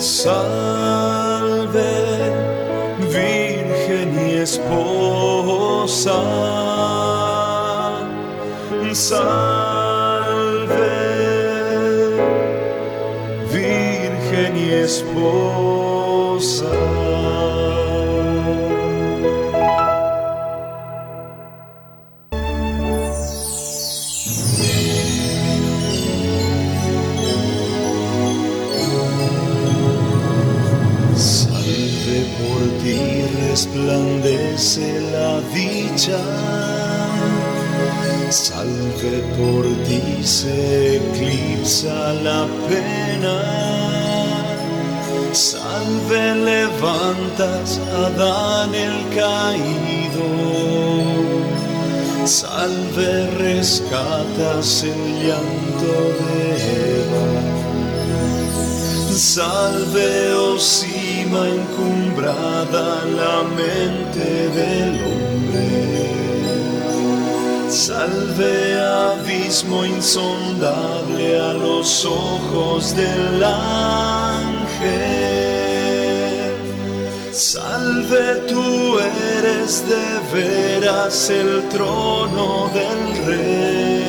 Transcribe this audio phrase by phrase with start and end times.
[0.00, 1.76] Salve,
[3.12, 6.16] Virgen y esposa.
[8.94, 10.78] Salve,
[13.52, 16.79] Virgen y esposa.
[34.70, 36.18] Resplandece la dicha.
[38.30, 43.42] Salve por ti se eclipsa la pena.
[45.32, 50.28] Salve levantas a Adán el caído.
[52.26, 56.40] Salve rescatas el llanto de
[57.00, 57.26] Eva.
[59.16, 60.58] Salve, oh
[61.38, 66.10] encumbrada, la mente del hombre.
[67.68, 74.10] Salve, abismo insondable a los ojos del ángel.
[77.32, 83.99] Salve, tú eres de veras el trono del rey.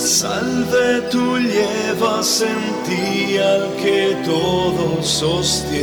[0.00, 5.76] Salve, tú llevas en ti al que todo sostiene.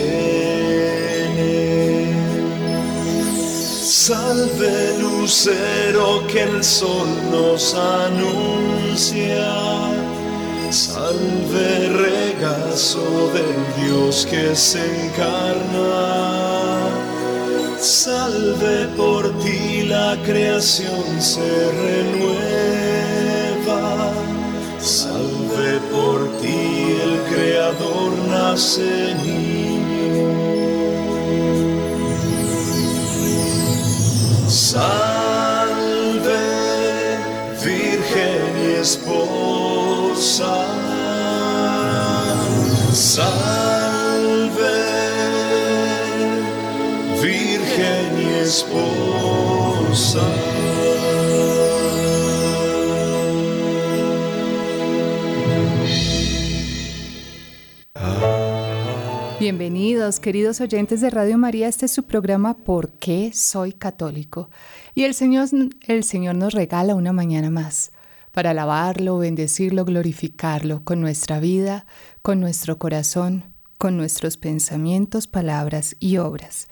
[3.54, 9.54] Salve, lucero que el sol nos anuncia.
[10.72, 16.80] Salve, regazo del Dios que se encarna.
[17.80, 22.97] Salve por ti la creación se renueva.
[24.88, 30.32] Salve por ti el Creador nace niño.
[34.48, 34.86] Salve,
[37.66, 40.56] Virgen y esposa.
[42.94, 43.28] Salve,
[47.22, 49.18] Virgen y esposa.
[59.48, 61.70] Bienvenidos, queridos oyentes de Radio María.
[61.70, 64.50] Este es su programa ¿Por qué soy católico?
[64.94, 65.48] Y el Señor,
[65.88, 67.94] el Señor nos regala una mañana más
[68.34, 71.86] para alabarlo, bendecirlo, glorificarlo con nuestra vida,
[72.22, 73.46] con nuestro corazón,
[73.78, 76.68] con nuestros pensamientos, palabras y obras.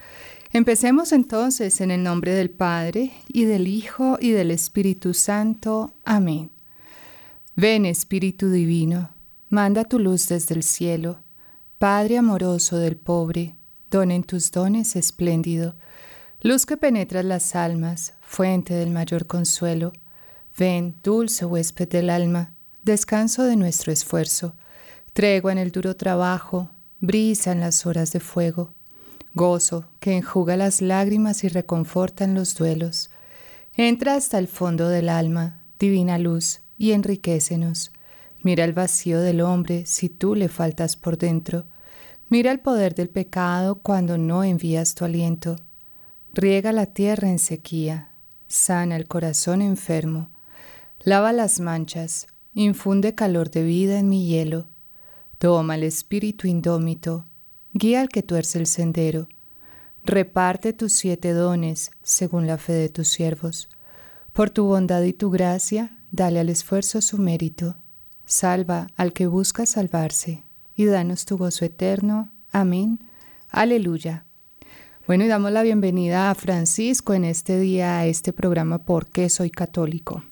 [0.52, 5.94] Empecemos entonces en el nombre del Padre y del Hijo y del Espíritu Santo.
[6.04, 6.52] Amén.
[7.56, 9.12] Ven Espíritu Divino,
[9.48, 11.24] manda tu luz desde el cielo.
[11.88, 13.56] Padre amoroso del pobre,
[13.92, 15.76] don en tus dones espléndido,
[16.42, 19.94] luz que penetras las almas, fuente del mayor consuelo,
[20.58, 24.56] ven, dulce huésped del alma, descanso de nuestro esfuerzo,
[25.14, 28.74] tregua en el duro trabajo, brisa en las horas de fuego,
[29.36, 33.12] gozo que enjuga las lágrimas y reconforta en los duelos.
[33.76, 37.92] Entra hasta el fondo del alma, divina luz, y enriquecenos.
[38.42, 41.68] Mira el vacío del hombre si tú le faltas por dentro.
[42.38, 45.56] Mira el poder del pecado cuando no envías tu aliento.
[46.34, 48.12] Riega la tierra en sequía,
[48.50, 50.32] sana el corazón enfermo,
[51.00, 54.68] lava las manchas, infunde calor de vida en mi hielo.
[55.38, 57.24] Toma el espíritu indómito,
[57.72, 59.30] guía al que tuerce el sendero.
[60.04, 63.70] Reparte tus siete dones según la fe de tus siervos.
[64.34, 67.78] Por tu bondad y tu gracia, dale al esfuerzo su mérito.
[68.26, 70.45] Salva al que busca salvarse
[70.76, 72.32] y danos tu gozo eterno.
[72.52, 73.00] Amén.
[73.50, 74.26] Aleluya.
[75.08, 79.30] Bueno, y damos la bienvenida a Francisco en este día a este programa ¿Por qué
[79.30, 80.24] soy católico?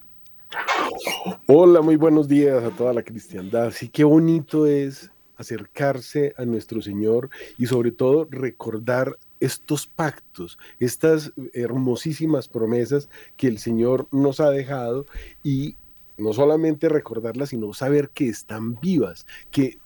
[1.47, 3.71] Hola, muy buenos días a toda la cristiandad.
[3.71, 11.31] Sí, qué bonito es acercarse a nuestro Señor y sobre todo recordar estos pactos, estas
[11.53, 15.05] hermosísimas promesas que el Señor nos ha dejado
[15.43, 15.75] y
[16.17, 19.79] no solamente recordarlas, sino saber que están vivas, que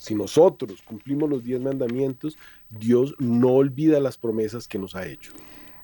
[0.00, 2.38] si nosotros cumplimos los diez mandamientos,
[2.70, 5.32] Dios no olvida las promesas que nos ha hecho.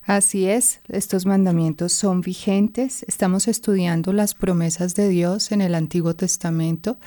[0.05, 3.03] Así es, estos mandamientos son vigentes.
[3.07, 6.97] Estamos estudiando las promesas de Dios en el Antiguo Testamento.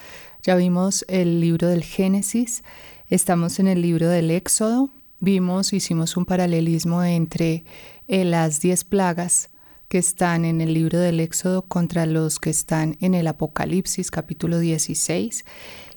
[0.45, 2.63] Ya vimos el libro del Génesis,
[3.09, 4.91] estamos en el libro del Éxodo.
[5.19, 7.65] Vimos, hicimos un paralelismo entre
[8.07, 9.51] eh, las diez plagas
[9.91, 14.61] que están en el libro del Éxodo contra los que están en el Apocalipsis capítulo
[14.61, 15.45] 16.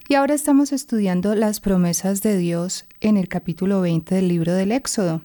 [0.10, 4.74] Y ahora estamos estudiando las promesas de Dios en el capítulo 20 del libro del
[4.74, 5.22] Éxodo.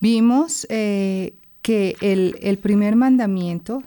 [0.00, 3.82] Vimos eh, que el, primer mandamiento,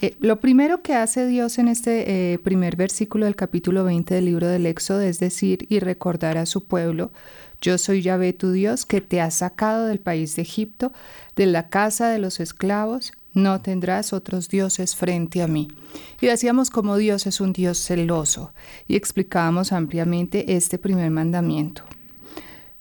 [0.00, 4.24] eh, lo primero que hace Dios en este eh, primer versículo del capítulo 20 del
[4.24, 7.12] libro del Éxodo es decir y recordar a su pueblo,
[7.60, 10.92] yo soy Yahvé tu Dios que te ha sacado del país de Egipto,
[11.36, 15.68] de la casa de los esclavos, no tendrás otros dioses frente a mí.
[16.20, 18.52] Y decíamos como Dios es un Dios celoso
[18.86, 21.82] y explicábamos ampliamente este primer mandamiento.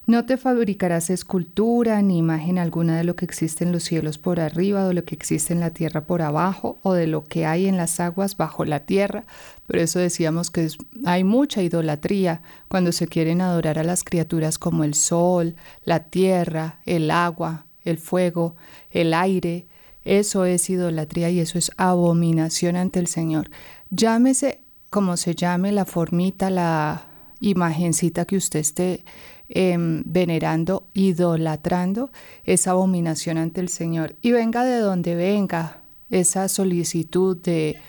[0.10, 4.40] No te fabricarás escultura ni imagen alguna de lo que existe en los cielos por
[4.40, 7.68] arriba, de lo que existe en la tierra por abajo, o de lo que hay
[7.68, 9.26] en las aguas bajo la tierra.
[9.68, 10.68] Por eso decíamos que
[11.06, 15.56] hay mucha idolatría cuando se quieren adorar a las criaturas como el sol,
[15.86, 18.56] la tierra, el agua, el fuego,
[18.90, 19.68] el aire.
[20.10, 23.50] Eso es idolatría y eso es abominación ante el Señor.
[23.90, 27.08] Llámese como se llame la formita, la
[27.40, 29.04] imagencita que usted esté
[29.52, 32.12] Em, venerando, idolatrando
[32.44, 34.16] esa abominación ante el Señor.
[34.22, 37.80] Y venga de donde venga esa solicitud de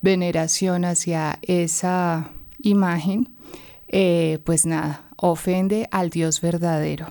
[0.00, 2.30] veneración hacia esa
[2.62, 3.28] imagen,
[3.88, 7.08] eh, pues nada, ofende al Dios verdadero.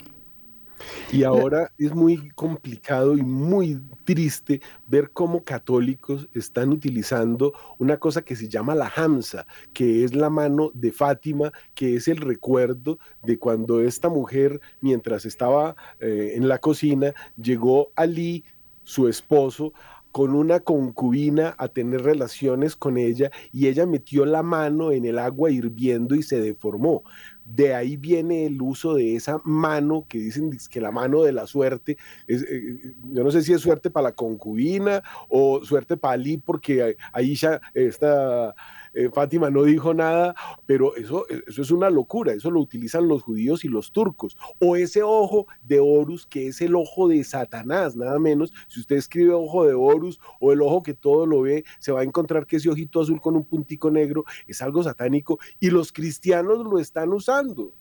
[1.11, 8.21] Y ahora es muy complicado y muy triste ver cómo católicos están utilizando una cosa
[8.21, 12.99] que se llama la Hamza, que es la mano de Fátima, que es el recuerdo
[13.23, 18.43] de cuando esta mujer, mientras estaba eh, en la cocina, llegó Ali,
[18.83, 19.73] su esposo,
[20.11, 25.19] con una concubina a tener relaciones con ella y ella metió la mano en el
[25.19, 27.03] agua hirviendo y se deformó.
[27.45, 31.47] De ahí viene el uso de esa mano que dicen que la mano de la
[31.47, 31.97] suerte.
[32.27, 36.37] Es, eh, yo no sé si es suerte para la concubina o suerte para Ali,
[36.37, 38.53] porque ahí ya está
[38.93, 40.35] eh, Fátima no dijo nada,
[40.65, 44.37] pero eso, eso es una locura, eso lo utilizan los judíos y los turcos.
[44.59, 48.53] O ese ojo de Horus, que es el ojo de Satanás, nada menos.
[48.67, 52.01] Si usted escribe ojo de Horus o el ojo que todo lo ve, se va
[52.01, 55.91] a encontrar que ese ojito azul con un puntico negro es algo satánico y los
[55.91, 57.73] cristianos lo están usando.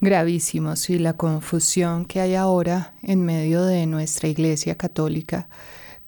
[0.00, 5.48] Gravísimo, sí, la confusión que hay ahora en medio de nuestra iglesia católica,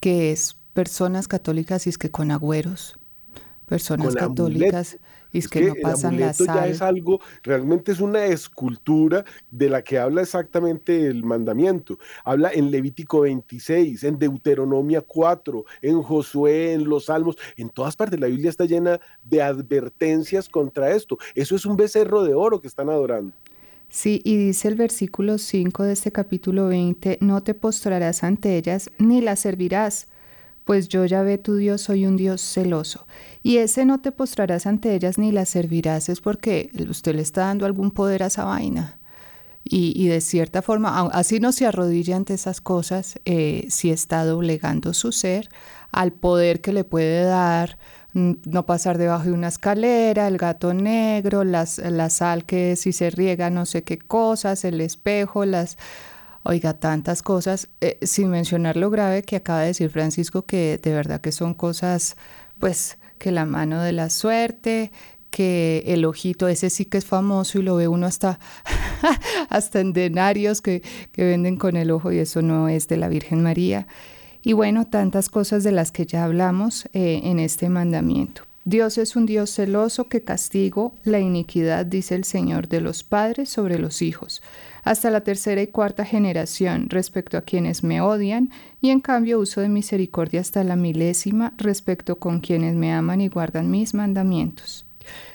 [0.00, 2.98] que es personas católicas y es que con agüeros,
[3.66, 4.98] personas católicas
[5.32, 6.46] y es, que, no pasan la sal.
[6.46, 11.98] ya es algo, realmente es una escultura de la que habla exactamente el mandamiento.
[12.24, 18.20] Habla en Levítico 26, en Deuteronomia 4, en Josué, en los Salmos, en todas partes.
[18.20, 21.18] La Biblia está llena de advertencias contra esto.
[21.34, 23.34] Eso es un becerro de oro que están adorando.
[23.88, 28.90] Sí, y dice el versículo 5 de este capítulo 20, no te postrarás ante ellas
[28.98, 30.08] ni las servirás
[30.64, 33.06] pues yo ya ve tu Dios soy un Dios celoso.
[33.42, 37.42] Y ese no te postrarás ante ellas ni las servirás es porque usted le está
[37.42, 38.98] dando algún poder a esa vaina.
[39.66, 44.92] Y, de cierta forma, así no se arrodilla ante esas cosas, eh, si está doblegando
[44.92, 45.48] su ser
[45.90, 47.78] al poder que le puede dar
[48.12, 52.92] mm, no pasar debajo de una escalera, el gato negro, las, la sal que si
[52.92, 55.78] se riega no sé qué cosas, el espejo, las
[56.44, 60.92] Oiga, tantas cosas, eh, sin mencionar lo grave que acaba de decir Francisco, que de
[60.92, 62.16] verdad que son cosas,
[62.58, 64.92] pues, que la mano de la suerte,
[65.30, 68.38] que el ojito, ese sí que es famoso y lo ve uno hasta,
[69.48, 70.82] hasta en denarios que,
[71.12, 73.86] que venden con el ojo y eso no es de la Virgen María.
[74.42, 78.42] Y bueno, tantas cosas de las que ya hablamos eh, en este mandamiento.
[78.66, 83.48] Dios es un Dios celoso que castigo la iniquidad, dice el Señor, de los padres
[83.48, 84.42] sobre los hijos,
[84.84, 88.50] hasta la tercera y cuarta generación respecto a quienes me odian,
[88.80, 93.28] y en cambio uso de misericordia hasta la milésima respecto con quienes me aman y
[93.28, 94.86] guardan mis mandamientos.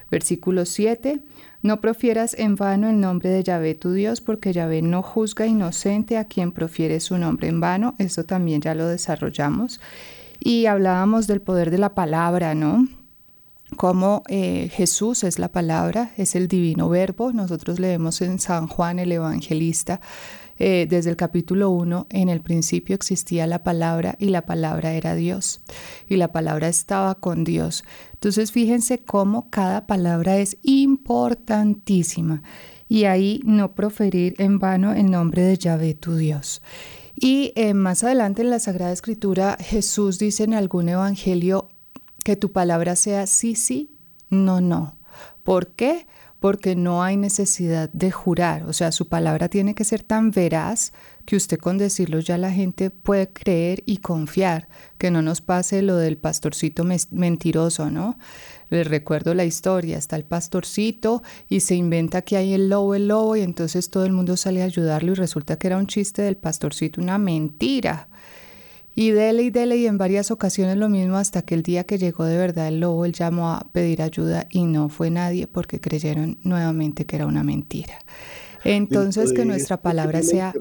[0.10, 1.20] Versículo 7.
[1.62, 6.18] No profieras en vano el nombre de Yahvé tu Dios, porque Yahvé no juzga inocente
[6.18, 7.96] a quien profiere su nombre en vano.
[7.98, 9.82] Esto también ya lo desarrollamos.
[10.40, 12.88] Y hablábamos del poder de la palabra, ¿no?
[13.76, 17.32] Como eh, Jesús es la palabra, es el divino verbo.
[17.32, 20.02] Nosotros leemos en San Juan el Evangelista
[20.60, 25.16] eh, desde el capítulo 1, en el principio existía la palabra y la palabra era
[25.16, 25.62] Dios
[26.10, 27.86] y la palabra estaba con Dios.
[28.14, 32.44] Entonces fíjense cómo cada palabra es importantísima
[32.90, 36.62] y ahí no proferir en vano el nombre de Yahvé tu Dios.
[37.16, 41.70] Y eh, más adelante en la Sagrada Escritura Jesús dice en algún evangelio,
[42.24, 43.92] que tu palabra sea sí, sí,
[44.30, 44.98] no, no.
[45.44, 46.06] ¿Por qué?
[46.40, 50.94] porque no hay necesidad de jurar, o sea, su palabra tiene que ser tan veraz
[51.26, 55.82] que usted con decirlo ya la gente puede creer y confiar, que no nos pase
[55.82, 58.18] lo del pastorcito mentiroso, ¿no?
[58.70, 63.10] Les recuerdo la historia, está el pastorcito y se inventa que hay el lobo, el
[63.10, 66.22] lobo, y entonces todo el mundo sale a ayudarlo y resulta que era un chiste
[66.22, 68.08] del pastorcito, una mentira.
[69.00, 71.98] Y dele y dele y en varias ocasiones lo mismo hasta que el día que
[71.98, 75.80] llegó de verdad el lobo, él llamó a pedir ayuda y no fue nadie porque
[75.80, 77.98] creyeron nuevamente que era una mentira.
[78.64, 80.54] Entonces, que nuestra palabra sea...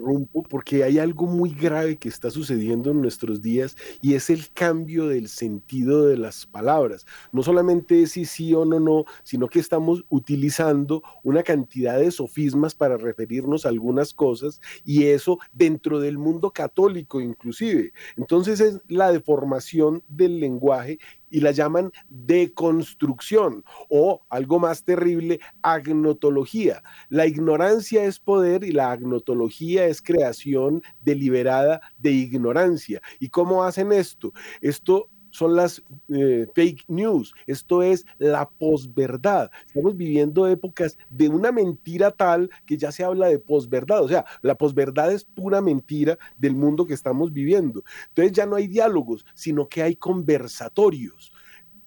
[0.49, 5.09] Porque hay algo muy grave que está sucediendo en nuestros días y es el cambio
[5.09, 7.07] del sentido de las palabras.
[7.33, 12.11] No solamente es si sí o no, no, sino que estamos utilizando una cantidad de
[12.11, 17.93] sofismas para referirnos a algunas cosas y eso dentro del mundo católico inclusive.
[18.17, 20.99] Entonces es la deformación del lenguaje
[21.31, 26.83] y la llaman deconstrucción o algo más terrible, agnotología.
[27.09, 33.01] La ignorancia es poder y la agnotología es creación deliberada de ignorancia.
[33.19, 34.33] ¿Y cómo hacen esto?
[34.61, 35.09] Esto
[35.39, 39.51] son las eh, fake news, esto es la posverdad.
[39.67, 44.25] Estamos viviendo épocas de una mentira tal que ya se habla de posverdad, o sea,
[44.43, 47.85] la posverdad es pura mentira del mundo que estamos viviendo.
[48.09, 51.33] Entonces ya no hay diálogos, sino que hay conversatorios.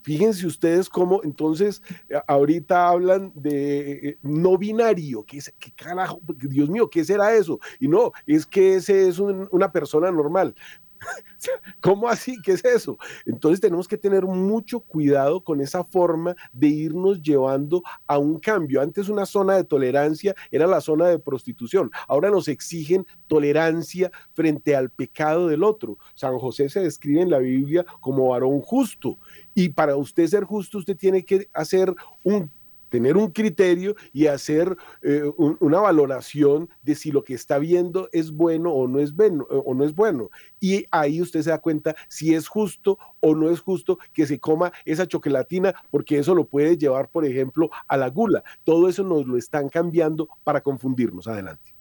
[0.02, 1.84] Fíjense ustedes cómo entonces
[2.26, 6.22] ahorita hablan de eh, no binario, ¿qué, es, qué carajo?
[6.38, 7.60] Dios mío, ¿qué será eso?
[7.80, 10.56] Y no, es que ese es una persona normal.
[11.82, 12.42] ¿Cómo así?
[12.42, 12.98] ¿Qué es eso?
[13.26, 18.82] Entonces tenemos que tener mucho cuidado con esa forma de irnos llevando a un cambio.
[18.82, 21.92] Antes una zona de tolerancia era la zona de prostitución.
[22.08, 25.98] Ahora nos exigen tolerancia frente al pecado del otro.
[26.14, 29.18] San José se describe en la Biblia como varón justo.
[29.54, 31.94] Y para usted ser justo, usted tiene que hacer
[32.24, 32.50] un
[32.92, 38.32] tener un criterio y hacer eh, una valoración de si lo que está viendo es
[38.32, 40.30] bueno o no es bueno, o no es bueno.
[40.60, 44.40] Y ahí usted se da cuenta si es justo o no es justo que se
[44.40, 48.44] coma esa chocolatina, porque eso lo puede llevar, por ejemplo, a la gula.
[48.66, 51.28] Todo eso nos lo están cambiando para confundirnos.
[51.28, 51.74] Adelante.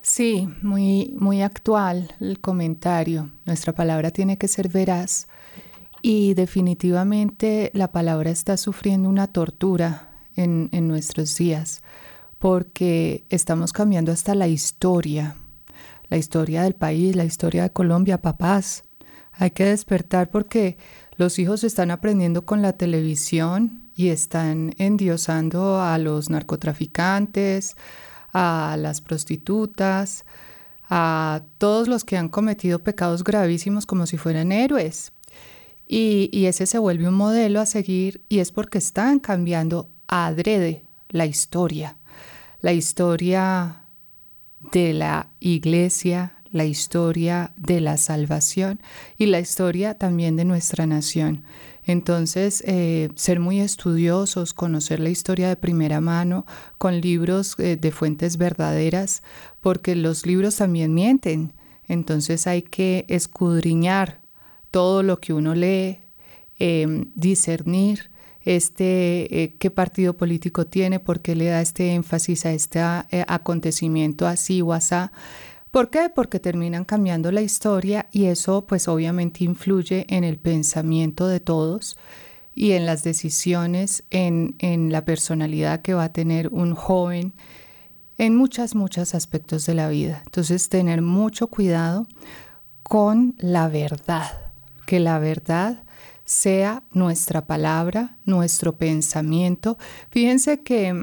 [0.00, 3.28] Sí, muy, muy actual el comentario.
[3.44, 5.28] Nuestra palabra tiene que ser veraz
[6.02, 11.82] y definitivamente la palabra está sufriendo una tortura en, nuestros días
[12.38, 15.36] porque estamos cambiando hasta la historia,
[16.08, 18.84] la historia del país, la historia de Colombia, papás.
[19.32, 20.76] Hay que despertar porque
[21.16, 27.76] los hijos están aprendiendo con la televisión y están endiosando a los narcotraficantes,
[28.32, 30.26] a las prostitutas,
[30.88, 35.12] a todos los que han cometido pecados gravísimos como si fueran héroes.
[35.86, 41.26] Y, ese se vuelve un modelo a seguir y es porque están cambiando adrede la
[41.26, 41.96] historia,
[42.60, 43.84] la historia
[44.72, 48.80] de la iglesia, la historia de la salvación
[49.16, 51.44] y la historia también de nuestra nación.
[51.84, 56.46] Entonces, eh, ser muy estudiosos, conocer la historia de primera mano
[56.78, 59.22] con libros eh, de fuentes verdaderas,
[59.60, 61.52] porque los libros también mienten.
[61.86, 64.25] Entonces hay que escudriñar
[64.76, 66.00] todo lo que uno lee,
[66.58, 68.10] em, discernir
[68.44, 72.80] este, eh, qué partido político tiene, por qué le da este énfasis a este
[73.10, 74.94] eh, acontecimiento así o así.
[75.70, 76.10] ¿Por qué?
[76.14, 81.96] Porque terminan cambiando la historia y eso pues obviamente influye en el pensamiento de todos
[82.54, 87.32] y en las decisiones, en, en la personalidad que va a tener un joven
[88.18, 90.20] en muchos, muchos aspectos de la vida.
[90.26, 92.06] Entonces, tener mucho cuidado
[92.82, 94.45] con la verdad
[94.86, 95.84] que la verdad
[96.24, 99.78] sea nuestra palabra, nuestro pensamiento.
[100.10, 100.94] Fíjense que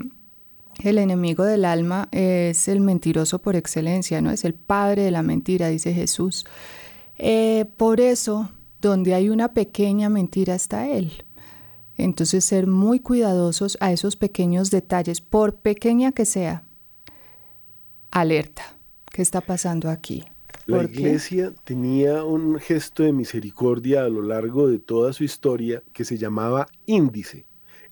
[0.83, 4.31] el enemigo del alma es el mentiroso por excelencia, ¿no?
[4.31, 6.45] Es el padre de la mentira, dice Jesús.
[7.17, 8.49] Eh, por eso,
[8.81, 11.25] donde hay una pequeña mentira está Él.
[11.95, 16.63] Entonces, ser muy cuidadosos a esos pequeños detalles, por pequeña que sea.
[18.09, 18.77] Alerta,
[19.11, 20.23] ¿qué está pasando aquí?
[20.65, 26.05] La iglesia tenía un gesto de misericordia a lo largo de toda su historia que
[26.05, 27.46] se llamaba índice.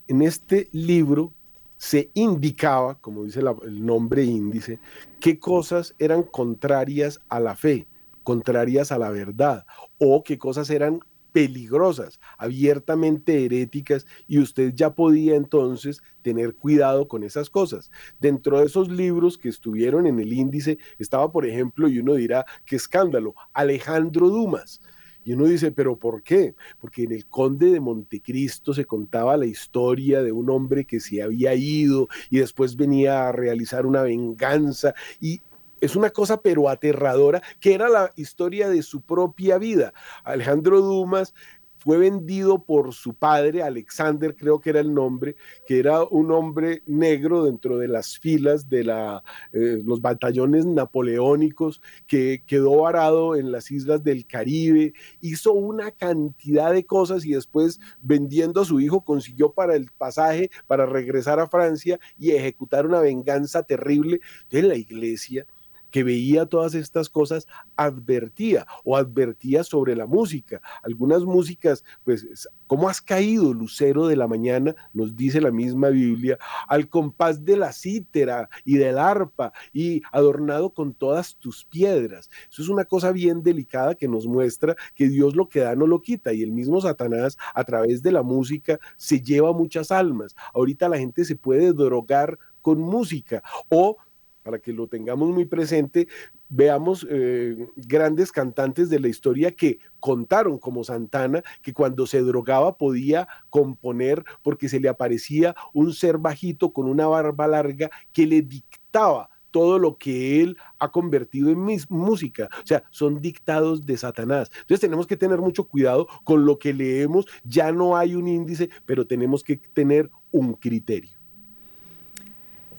[0.08, 1.34] En este libro
[1.76, 4.80] se indicaba, como dice el nombre índice,
[5.20, 7.88] qué cosas eran contrarias a la fe,
[8.24, 9.66] contrarias a la verdad,
[9.98, 17.24] o qué cosas eran peligrosas, abiertamente heréticas, y usted ya podía entonces tener cuidado con
[17.24, 17.92] esas cosas.
[18.20, 22.46] Dentro de esos libros que estuvieron en el índice estaba, por ejemplo, y uno dirá,
[22.66, 24.82] qué escándalo, Alejandro Dumas.
[25.24, 26.56] Y uno dice, ¿pero por qué?
[26.80, 31.22] Porque en el Conde de Montecristo se contaba la historia de un hombre que se
[31.22, 35.42] había ido y después venía a realizar una venganza y
[35.82, 39.94] es una cosa pero aterradora, que era la historia de su propia vida.
[40.24, 41.34] Alejandro Dumas
[41.82, 45.36] fue vendido por su padre, Alexander creo que era el nombre,
[45.66, 51.82] que era un hombre negro dentro de las filas de la, eh, los batallones napoleónicos,
[52.06, 57.80] que quedó varado en las islas del Caribe, hizo una cantidad de cosas y después
[58.04, 63.00] vendiendo a su hijo consiguió para el pasaje para regresar a Francia y ejecutar una
[63.00, 64.22] venganza terrible.
[64.44, 65.48] Entonces la iglesia
[65.92, 70.62] que veía todas estas cosas advertía o advertía sobre la música.
[70.84, 74.76] Algunas músicas, pues, ¿cómo has caído, lucero de la mañana?
[74.94, 80.74] Nos dice la misma Biblia, al compás de la cítera y del arpa y adornado
[80.74, 82.30] con todas tus piedras.
[82.50, 85.88] Eso es una cosa bien delicada que nos muestra que Dios lo que da no
[85.88, 90.36] lo quita y el mismo Satanás a través de la música se lleva muchas almas.
[90.54, 93.98] Ahorita la gente se puede drogar con música o
[94.44, 96.08] para que lo tengamos muy presente,
[96.50, 102.78] veamos eh, grandes cantantes de la historia que contaron como Santana que cuando se drogaba
[102.78, 108.42] podía componer porque se le aparecía un ser bajito con una barba larga que le
[108.42, 112.50] dictaba todo lo que él ha convertido en música.
[112.64, 114.50] O sea, son dictados de Satanás.
[114.62, 117.26] Entonces tenemos que tener mucho cuidado con lo que leemos.
[117.44, 121.21] Ya no hay un índice, pero tenemos que tener un criterio.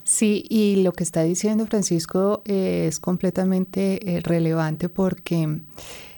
[0.03, 5.61] Sí, y lo que está diciendo Francisco eh, es completamente eh, relevante porque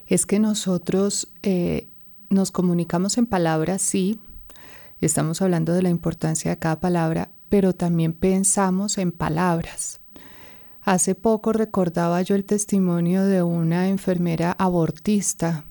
[0.07, 1.87] es que nosotros eh,
[2.29, 4.19] nos comunicamos en palabras, sí,
[5.01, 9.99] estamos hablando de la importancia de cada palabra, pero también pensamos en palabras.
[10.81, 15.65] Hace poco recordaba yo el testimonio de una enfermera abortista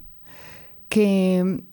[0.88, 1.64] que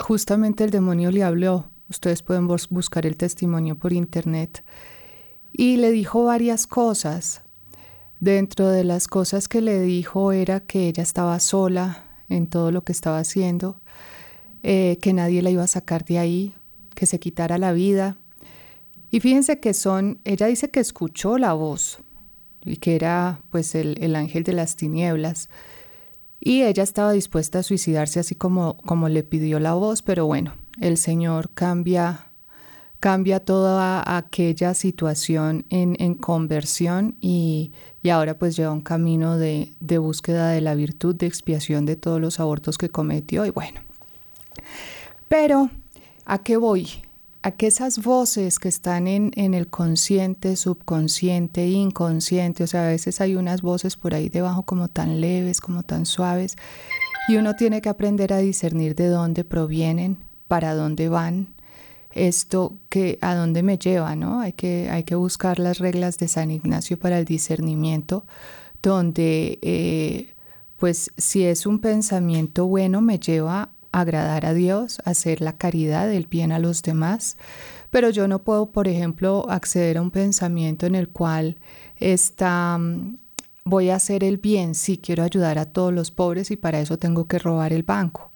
[0.00, 1.70] justamente el demonio le habló.
[1.88, 4.64] Ustedes pueden buscar el testimonio por internet
[5.56, 7.40] y le dijo varias cosas.
[8.18, 12.82] Dentro de las cosas que le dijo era que ella estaba sola en todo lo
[12.82, 13.80] que estaba haciendo,
[14.62, 16.54] eh, que nadie la iba a sacar de ahí,
[16.94, 18.16] que se quitara la vida.
[19.10, 22.00] Y fíjense que son, ella dice que escuchó la voz
[22.64, 25.48] y que era pues el, el ángel de las tinieblas.
[26.40, 30.54] Y ella estaba dispuesta a suicidarse así como, como le pidió la voz, pero bueno,
[30.80, 32.32] el Señor cambia
[33.04, 37.70] cambia toda aquella situación en, conversión y,
[38.10, 42.40] ahora pues lleva un camino de, búsqueda de la virtud, de expiación de todos los
[42.40, 43.82] abortos que cometió y bueno.
[45.28, 45.68] Pero,
[46.24, 46.88] ¿a qué voy?
[47.42, 52.88] A que esas voces que están en, en el consciente, subconsciente, inconsciente, o sea, a
[52.88, 56.56] veces hay unas voces por ahí debajo como tan leves, como tan suaves,
[57.28, 61.53] y uno tiene que aprender a discernir de dónde provienen, para dónde van,
[62.14, 64.40] esto que a dónde me lleva, ¿no?
[64.40, 68.24] Hay que, hay que buscar las reglas de San Ignacio para el discernimiento,
[68.82, 70.34] donde eh,
[70.76, 75.56] pues si es un pensamiento bueno me lleva a agradar a Dios, a hacer la
[75.56, 77.36] caridad, el bien a los demás,
[77.90, 81.58] pero yo no puedo, por ejemplo, acceder a un pensamiento en el cual
[81.96, 83.18] está mm,
[83.64, 86.98] voy a hacer el bien, sí quiero ayudar a todos los pobres y para eso
[86.98, 88.33] tengo que robar el banco.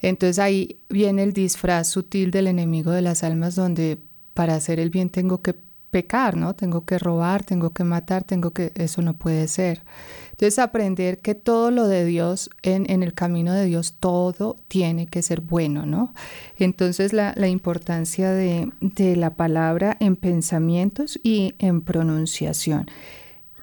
[0.00, 3.98] Entonces ahí viene el disfraz sutil del enemigo de las almas donde
[4.34, 5.54] para hacer el bien tengo que
[5.90, 6.54] pecar, ¿no?
[6.54, 8.72] Tengo que robar, tengo que matar, tengo que...
[8.76, 9.82] Eso no puede ser.
[10.30, 15.22] Entonces aprender que todo lo de Dios, en, el camino de Dios, todo tiene que
[15.22, 16.14] ser bueno, ¿no?
[16.56, 22.86] Entonces la, importancia de, de la palabra en pensamientos y en pronunciación.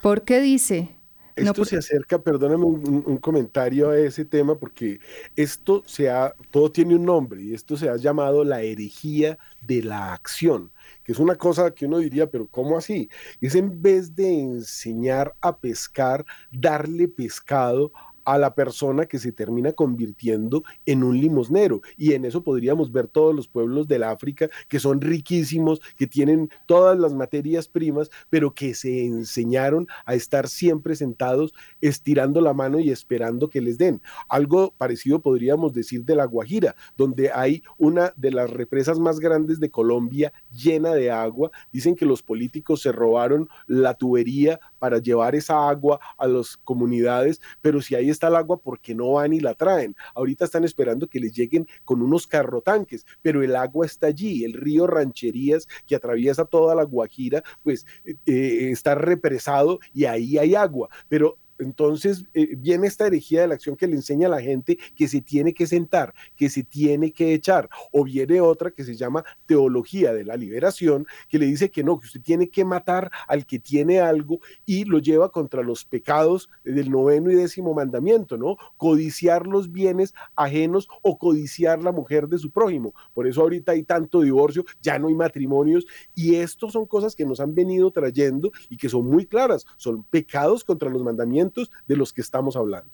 [0.01, 0.89] ¿Por qué dice,
[1.37, 4.99] esto se acerca, perdóname un, comentario a ese tema, porque
[5.35, 9.83] esto se ha, todo tiene un nombre y esto se ha llamado la herejía de
[9.83, 10.71] la acción,
[11.03, 13.09] que es una cosa que uno diría, pero ¿cómo así?
[13.41, 17.91] Es en vez de enseñar a pescar, darle pescado
[18.27, 21.79] a la persona que se termina convirtiendo en un limosnero.
[21.95, 26.49] Y en eso podríamos ver todos los pueblos del África que son riquísimos, que tienen
[26.65, 32.81] todas las materias primas, pero que se enseñaron a estar siempre sentados, estirando la mano
[32.81, 34.01] y esperando que les den.
[34.27, 39.61] Algo parecido podríamos decir de la Guajira, donde hay una de las represas más grandes
[39.61, 41.49] de Colombia llena de agua.
[41.71, 47.41] Dicen que los políticos se robaron la tubería para llevar esa agua a las comunidades,
[47.61, 49.95] pero si ahí está el agua, porque no van y la traen?
[50.15, 54.53] Ahorita están esperando que les lleguen con unos carrotanques, pero el agua está allí, el
[54.53, 60.55] río Rancherías que atraviesa toda la Guajira, pues eh, eh, está represado y ahí hay
[60.55, 64.41] agua, pero entonces eh, viene esta herejía de la acción que le enseña a la
[64.41, 68.83] gente que se tiene que sentar, que se tiene que echar, o viene otra que
[68.83, 72.65] se llama teología de la liberación, que le dice que no, que usted tiene que
[72.65, 77.73] matar al que tiene algo y lo lleva contra los pecados del noveno y décimo
[77.73, 78.57] mandamiento, ¿no?
[78.77, 82.93] Codiciar los bienes ajenos o codiciar la mujer de su prójimo.
[83.13, 87.25] Por eso ahorita hay tanto divorcio, ya no hay matrimonios y estos son cosas que
[87.25, 91.46] nos han venido trayendo y que son muy claras, son pecados contra los mandamientos
[91.87, 92.91] de los que estamos hablando.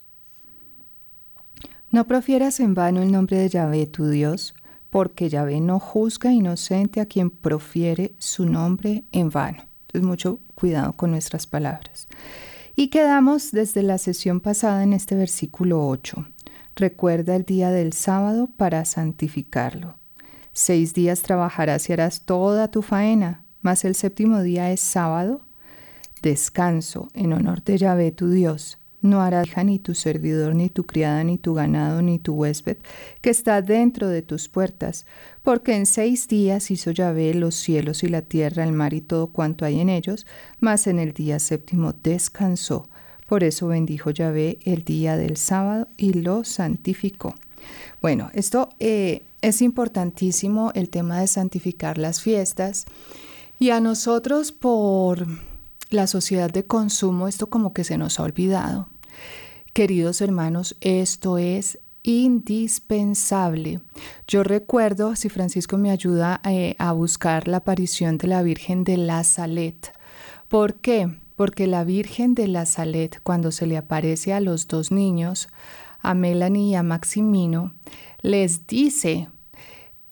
[1.90, 4.54] No profieras en vano el nombre de Yahvé, tu Dios,
[4.90, 9.64] porque Yahvé no juzga inocente a quien profiere su nombre en vano.
[9.82, 12.08] Entonces, mucho cuidado con nuestras palabras.
[12.76, 16.26] Y quedamos desde la sesión pasada en este versículo 8.
[16.74, 19.96] Recuerda el día del sábado para santificarlo.
[20.52, 25.42] Seis días trabajarás y harás toda tu faena, mas el séptimo día es sábado
[26.24, 28.78] descanso en honor de Yahvé tu Dios.
[29.02, 32.78] No hará ni tu servidor, ni tu criada, ni tu ganado, ni tu huésped,
[33.20, 35.04] que está dentro de tus puertas,
[35.42, 39.26] porque en seis días hizo Yahvé los cielos y la tierra, el mar y todo
[39.26, 40.26] cuanto hay en ellos,
[40.58, 42.88] mas en el día séptimo descansó.
[43.26, 47.34] Por eso bendijo Yahvé el día del sábado y lo santificó.
[48.00, 52.86] Bueno, esto eh, es importantísimo, el tema de santificar las fiestas.
[53.58, 55.26] Y a nosotros por
[55.94, 58.88] la sociedad de consumo, esto como que se nos ha olvidado.
[59.72, 63.80] Queridos hermanos, esto es indispensable.
[64.28, 68.98] Yo recuerdo, si Francisco me ayuda eh, a buscar la aparición de la Virgen de
[68.98, 69.92] la Salet.
[70.48, 71.18] ¿Por qué?
[71.34, 75.48] Porque la Virgen de la Salet, cuando se le aparece a los dos niños,
[76.00, 77.72] a Melanie y a Maximino,
[78.20, 79.28] les dice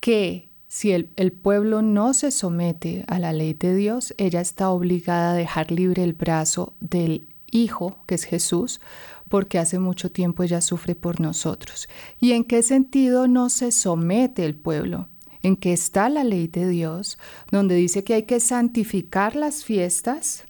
[0.01, 5.33] que si el, pueblo no se somete a la ley de Dios, ella está obligada
[5.33, 8.81] a dejar libre el brazo del Hijo, que es Jesús,
[9.29, 11.91] porque hace mucho tiempo ella sufre por nosotros.
[12.19, 15.09] ¿Y en qué sentido no se somete el pueblo?
[15.43, 17.19] En que está la ley de Dios,
[17.51, 20.47] donde dice que hay que santificar las fiestas,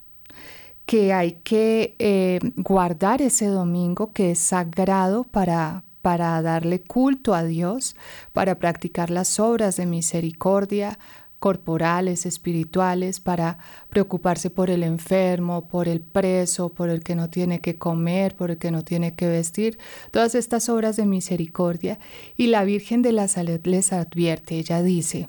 [0.86, 7.44] que hay que eh, guardar ese domingo que es sagrado para, para darle culto a
[7.44, 7.96] Dios,
[8.32, 10.98] para practicar las obras de misericordia
[11.42, 13.58] corporales, espirituales, para
[13.90, 18.52] preocuparse por el enfermo, por el preso, por el que no tiene que comer, por
[18.52, 19.76] el que no tiene que vestir,
[20.12, 21.98] todas estas obras de misericordia.
[22.36, 25.28] Y la Virgen de la Salud les advierte, ella dice,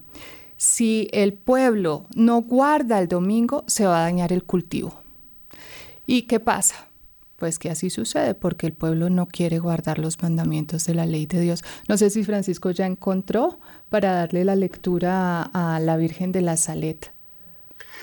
[0.56, 4.94] si el pueblo no guarda el domingo, se va a dañar el cultivo.
[6.06, 6.93] ¿Y qué pasa?
[7.36, 11.26] Pues que así sucede porque el pueblo no quiere guardar los mandamientos de la ley
[11.26, 11.64] de Dios.
[11.88, 16.58] No sé si Francisco ya encontró para darle la lectura a, la Virgen de la
[16.58, 17.14] Salet.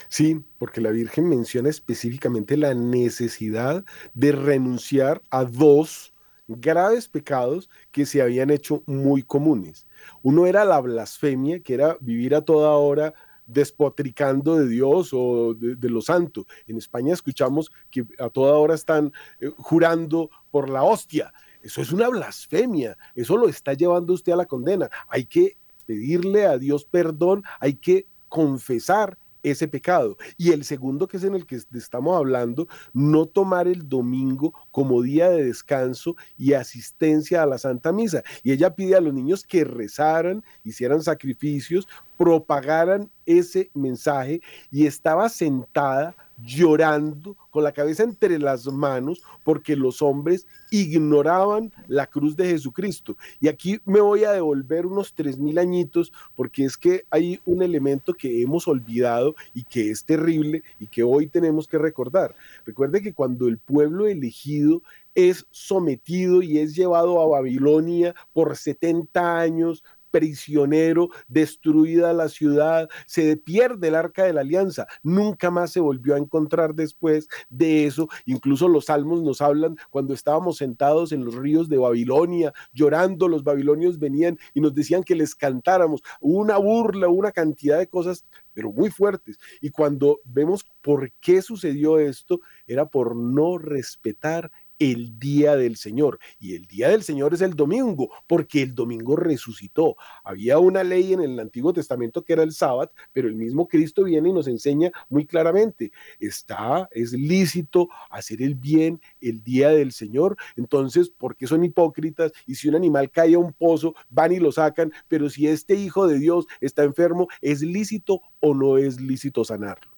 [0.08, 6.12] Sí, porque la Virgen menciona específicamente la necesidad de renunciar a dos
[6.48, 9.86] graves pecados que se habían hecho muy comunes.
[10.22, 13.14] Uno era la blasfemia, que era vivir a toda hora
[13.52, 16.46] despotricando de Dios o de, lo santo.
[16.66, 21.32] En España escuchamos que a toda hora están eh, jurando por la hostia.
[21.62, 24.88] Eso es una blasfemia, eso lo está llevando usted a la condena.
[25.08, 30.16] Hay que pedirle a Dios perdón, hay que confesar ese pecado.
[30.36, 35.02] Y el segundo, que es en el que estamos hablando, no tomar el domingo como
[35.02, 38.22] día de descanso y asistencia a la Santa Misa.
[38.42, 45.28] Y ella pide a los niños que rezaran, hicieran sacrificios, propagaran ese mensaje y estaba
[45.28, 52.48] sentada llorando con la cabeza entre las manos porque los hombres ignoraban la cruz de
[52.48, 53.16] Jesucristo.
[53.40, 57.62] Y aquí me voy a devolver unos tres mil añitos porque es que hay un
[57.62, 62.34] elemento que hemos olvidado y que es terrible y que hoy tenemos que recordar.
[62.64, 64.82] Recuerde que cuando el pueblo elegido
[65.14, 73.36] es sometido y es llevado a Babilonia por 70 años, prisionero, destruida la ciudad, se
[73.36, 78.08] pierde el arca de la alianza, nunca más se volvió a encontrar después de eso,
[78.26, 83.44] incluso los salmos nos hablan cuando estábamos sentados en los ríos de Babilonia, llorando, los
[83.44, 88.72] babilonios venían y nos decían que les cantáramos, una burla, una cantidad de cosas, pero
[88.72, 95.54] muy fuertes, y cuando vemos por qué sucedió esto, era por no respetar el día
[95.54, 96.18] del Señor.
[96.40, 99.96] Y el día del Señor es el domingo, porque el domingo resucitó.
[100.24, 104.02] Había una ley en el Antiguo Testamento que era el sábado, pero el mismo Cristo
[104.04, 109.92] viene y nos enseña muy claramente, está, es lícito hacer el bien el día del
[109.92, 110.36] Señor.
[110.56, 112.32] Entonces, ¿por qué son hipócritas?
[112.46, 115.74] Y si un animal cae a un pozo, van y lo sacan, pero si este
[115.74, 119.90] hijo de Dios está enfermo, ¿es lícito o no es lícito sanarlo?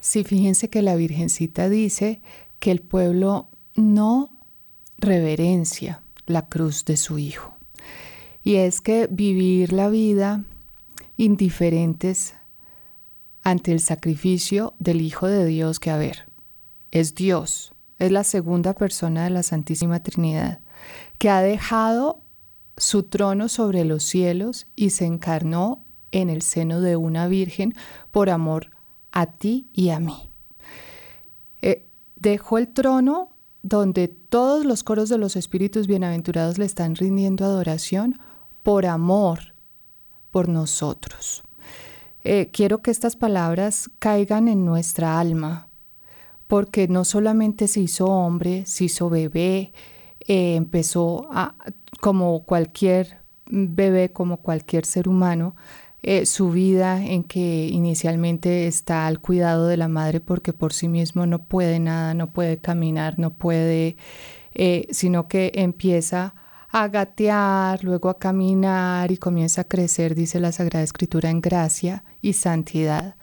[0.00, 2.20] Sí, fíjense que la Virgencita dice
[2.58, 4.30] que el pueblo no
[4.98, 7.56] reverencia la cruz de su Hijo.
[8.42, 10.44] Y es que vivir la vida
[11.16, 12.34] indiferentes
[13.42, 16.26] ante el sacrificio del Hijo de Dios que, a ver,
[16.90, 20.60] es Dios, es la segunda persona de la Santísima Trinidad,
[21.18, 22.22] que ha dejado
[22.76, 27.74] su trono sobre los cielos y se encarnó en el seno de una virgen
[28.10, 28.70] por amor
[29.12, 30.27] a ti y a mí.
[32.20, 33.30] Dejó el trono
[33.62, 38.18] donde todos los coros de los espíritus bienaventurados le están rindiendo adoración
[38.64, 39.54] por amor
[40.32, 41.44] por nosotros.
[42.24, 45.68] Eh, quiero que estas palabras caigan en nuestra alma,
[46.48, 49.72] porque no solamente se hizo hombre, se hizo bebé,
[50.26, 51.54] eh, empezó a,
[52.00, 55.54] como cualquier bebé, como cualquier ser humano,
[56.02, 60.86] eh, su vida en que inicialmente está al cuidado de la madre porque por sí
[60.86, 63.96] mismo no puede nada, no puede caminar, no puede,
[64.54, 66.34] eh, sino que empieza
[66.68, 72.04] a gatear, luego a caminar y comienza a crecer, dice la Sagrada Escritura, en gracia
[72.22, 73.16] y santidad.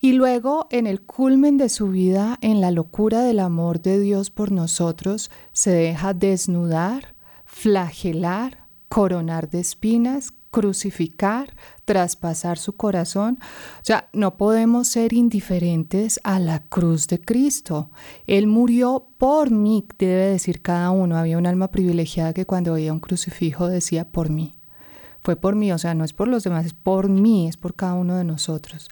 [0.00, 4.30] Y luego, en el culmen de su vida, en la locura del amor de Dios
[4.30, 13.38] por nosotros, se deja desnudar, flagelar, coronar de espinas, crucificar, traspasar su corazón.
[13.42, 17.90] O sea, no podemos ser indiferentes a la cruz de Cristo.
[18.26, 21.16] Él murió por mí, debe decir cada uno.
[21.16, 24.56] Había un alma privilegiada que cuando veía un crucifijo decía por mí.
[25.22, 27.74] Fue por mí, o sea, no es por los demás, es por mí, es por
[27.74, 28.88] cada uno de nosotros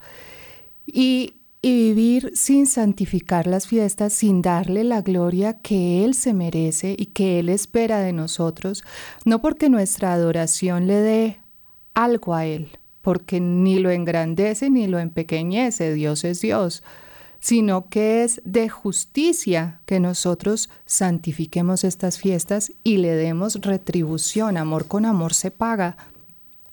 [0.93, 7.07] y, vivir sin santificar las fiestas, sin darle la gloria que Él se merece y
[7.07, 8.85] que Él espera de nosotros,
[9.27, 11.41] no porque nuestra adoración le dé
[11.99, 12.69] algo a Él,
[13.03, 16.85] porque ni lo engrandece ni lo empequeñece, Dios es Dios,
[17.41, 24.87] sino que es de justicia que nosotros santifiquemos estas fiestas y le demos retribución, amor
[24.87, 25.97] con amor se paga,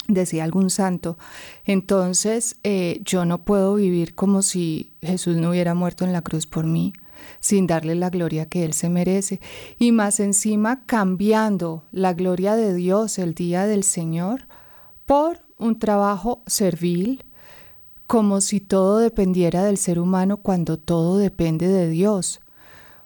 [0.08, 1.18] decía algún santo.
[1.66, 6.46] Entonces eh, yo no puedo vivir como si Jesús no hubiera muerto en la cruz
[6.46, 6.94] por mí,
[7.40, 9.40] sin darle la gloria que Él se merece.
[9.80, 14.48] Y más encima cambiando la gloria de Dios el día del Señor
[15.06, 17.24] por un trabajo servil,
[18.08, 22.42] como si todo dependiera del ser humano cuando todo depende de Dios.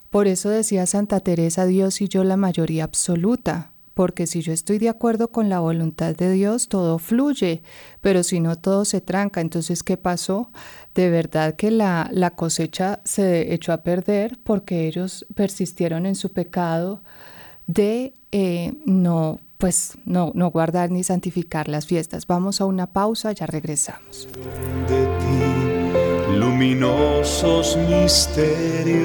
[0.09, 4.79] Por eso decía Santa Teresa, Dios y yo la mayoría absoluta, porque si yo estoy
[4.79, 7.61] de acuerdo con la voluntad de Dios, todo fluye,
[8.01, 9.41] pero si no, todo se tranca.
[9.41, 10.51] Entonces, ¿qué pasó?
[10.95, 17.03] De verdad que la, cosecha se echó a perder porque ellos persistieron en su pecado
[17.67, 22.25] de eh, no, pues, no, no guardar ni santificar las fiestas.
[22.25, 24.29] Vamos a una pausa, ya regresamos.
[24.87, 29.03] De ti, luminosos misterios,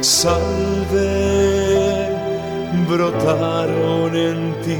[0.00, 1.44] salve
[2.88, 4.78] brotaron en ti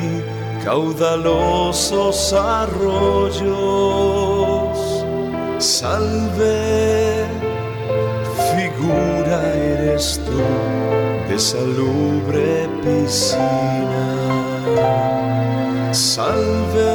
[0.64, 3.47] caudalosos arroyos.
[5.59, 7.25] Salve,
[8.57, 11.04] figura eres tú
[11.38, 14.07] salubre piscina.
[15.92, 16.88] Salve,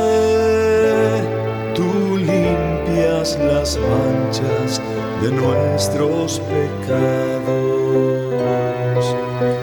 [1.73, 4.81] tú limpias las manchas
[5.21, 7.79] de nuestros pecados.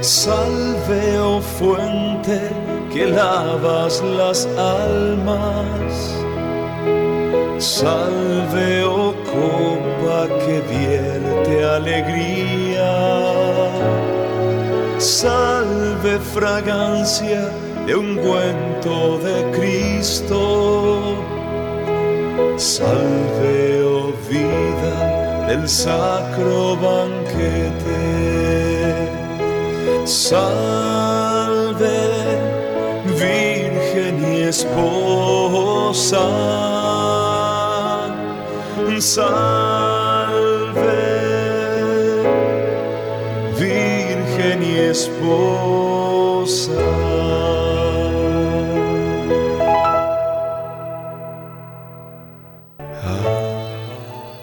[0.01, 2.41] Salve, oh fuente,
[2.93, 6.15] que lavas las almas.
[7.59, 13.46] Salve, oh copa, que vierte alegría.
[14.99, 17.51] Salve, fragancia
[17.87, 21.17] de ungüento de Cristo.
[22.57, 28.07] Salve, oh vida del sacro banquete.
[30.05, 31.77] Salve,
[33.05, 36.27] Virgen y esposa.
[38.99, 39.96] Salve,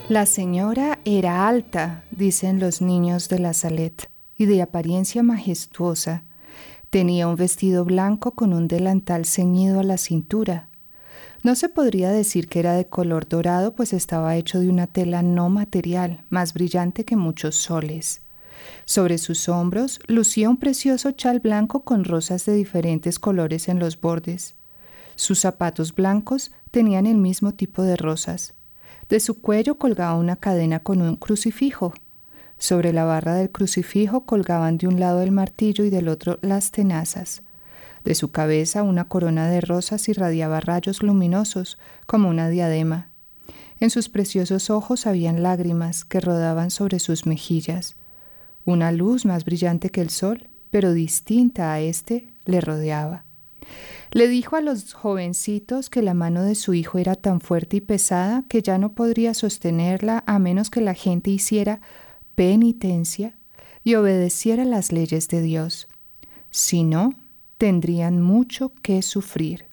[0.09, 6.23] La señora era alta, dicen los niños de la Salet y de apariencia majestuosa.
[6.91, 10.69] Tenía un vestido blanco con un delantal ceñido a la cintura.
[11.41, 15.23] No se podría decir que era de color dorado, pues estaba hecho de una tela
[15.23, 18.22] no material, más brillante que muchos soles.
[18.85, 23.99] Sobre sus hombros lucía un precioso chal blanco con rosas de diferentes colores en los
[23.99, 24.55] bordes.
[25.15, 28.55] Sus zapatos blancos tenían el mismo tipo de rosas.
[29.09, 31.93] De su cuello colgaba una cadena con un crucifijo.
[32.57, 36.71] Sobre la barra del crucifijo colgaban de un lado el martillo y del otro las
[36.71, 37.41] tenazas.
[38.03, 43.09] De su cabeza una corona de rosas irradiaba rayos luminosos como una diadema.
[43.79, 47.95] En sus preciosos ojos habían lágrimas que rodaban sobre sus mejillas.
[48.65, 53.25] Una luz más brillante que el sol, pero distinta a éste, le rodeaba.
[54.11, 57.81] Le dijo a los jovencitos que la mano de su hijo era tan fuerte y
[57.81, 61.81] pesada que ya no podría sostenerla a menos que la gente hiciera
[62.35, 63.37] penitencia
[63.83, 65.87] y obedeciera las leyes de Dios.
[66.51, 67.13] Si no,
[67.57, 69.65] tendrían mucho que sufrir.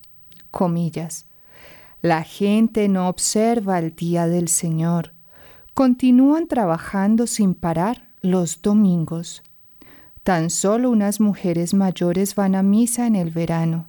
[0.50, 1.26] Comillas.
[2.02, 5.12] La gente no observa el día del Señor.
[5.74, 9.42] Continúan trabajando sin parar los domingos.
[10.22, 13.88] Tan solo unas mujeres mayores van a misa en el verano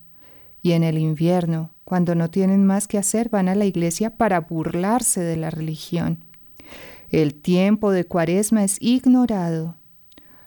[0.62, 4.39] y en el invierno, cuando no tienen más que hacer, van a la iglesia para
[4.39, 6.24] burlarse de la religión.
[7.10, 9.76] El tiempo de cuaresma es ignorado.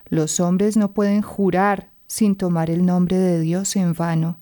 [0.07, 4.39] Los hombres no pueden jurar sin tomar el nombre de Dios en vano.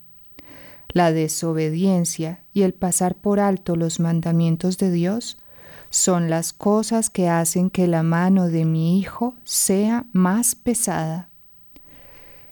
[0.90, 5.38] La desobediencia y el pasar por alto los mandamientos de Dios
[5.94, 11.30] son las cosas que hacen que la mano de mi hijo sea más pesada.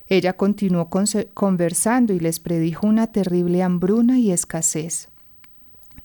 [0.06, 0.92] Ella continuó
[1.34, 5.10] conversando y les predijo una terrible hambruna y escasez.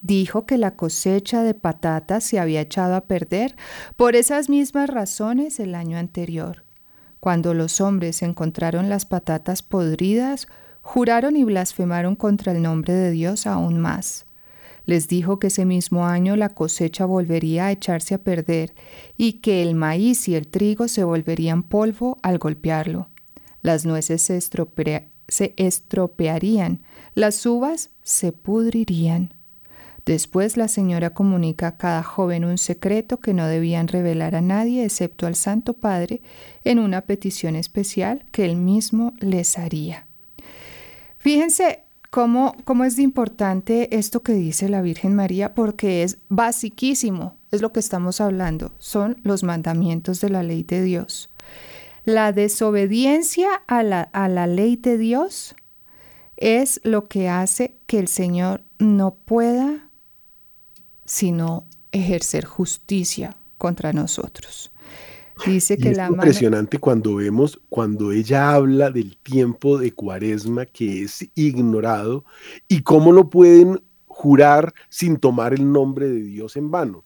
[0.00, 3.54] Dijo que la cosecha de patatas se había echado a perder
[3.98, 6.64] por esas mismas razones el año anterior.
[7.20, 10.48] Cuando los hombres encontraron las patatas podridas,
[10.80, 14.25] juraron y blasfemaron contra el nombre de Dios aún más.
[14.86, 18.74] Les dijo que ese mismo año la cosecha volvería a echarse a perder
[19.18, 23.08] y que el maíz y el trigo se volverían polvo al golpearlo.
[23.62, 26.82] Las nueces se, estropearían,
[27.14, 29.34] las uvas se pudrirían.
[30.06, 34.84] Después la señora comunica a cada joven un secreto que no debían revelar a nadie
[34.84, 36.22] excepto al Santo Padre
[36.62, 40.06] en una petición especial que él mismo les haría.
[41.18, 41.85] Fíjense
[42.16, 47.74] cómo, cómo es importante esto que dice la Virgen María porque es basiquísimo, es lo
[47.74, 51.28] que estamos hablando, son los mandamientos de la ley de Dios.
[52.06, 55.56] La desobediencia a la, a la ley de Dios
[56.38, 59.90] es lo que hace que el Señor no pueda
[61.04, 64.72] sino ejercer justicia contra nosotros.
[65.44, 71.02] Dice que es la impresionante cuando vemos cuando ella habla del tiempo de Cuaresma que
[71.02, 72.24] es ignorado
[72.68, 77.04] y cómo lo pueden jurar sin tomar el nombre de Dios en vano.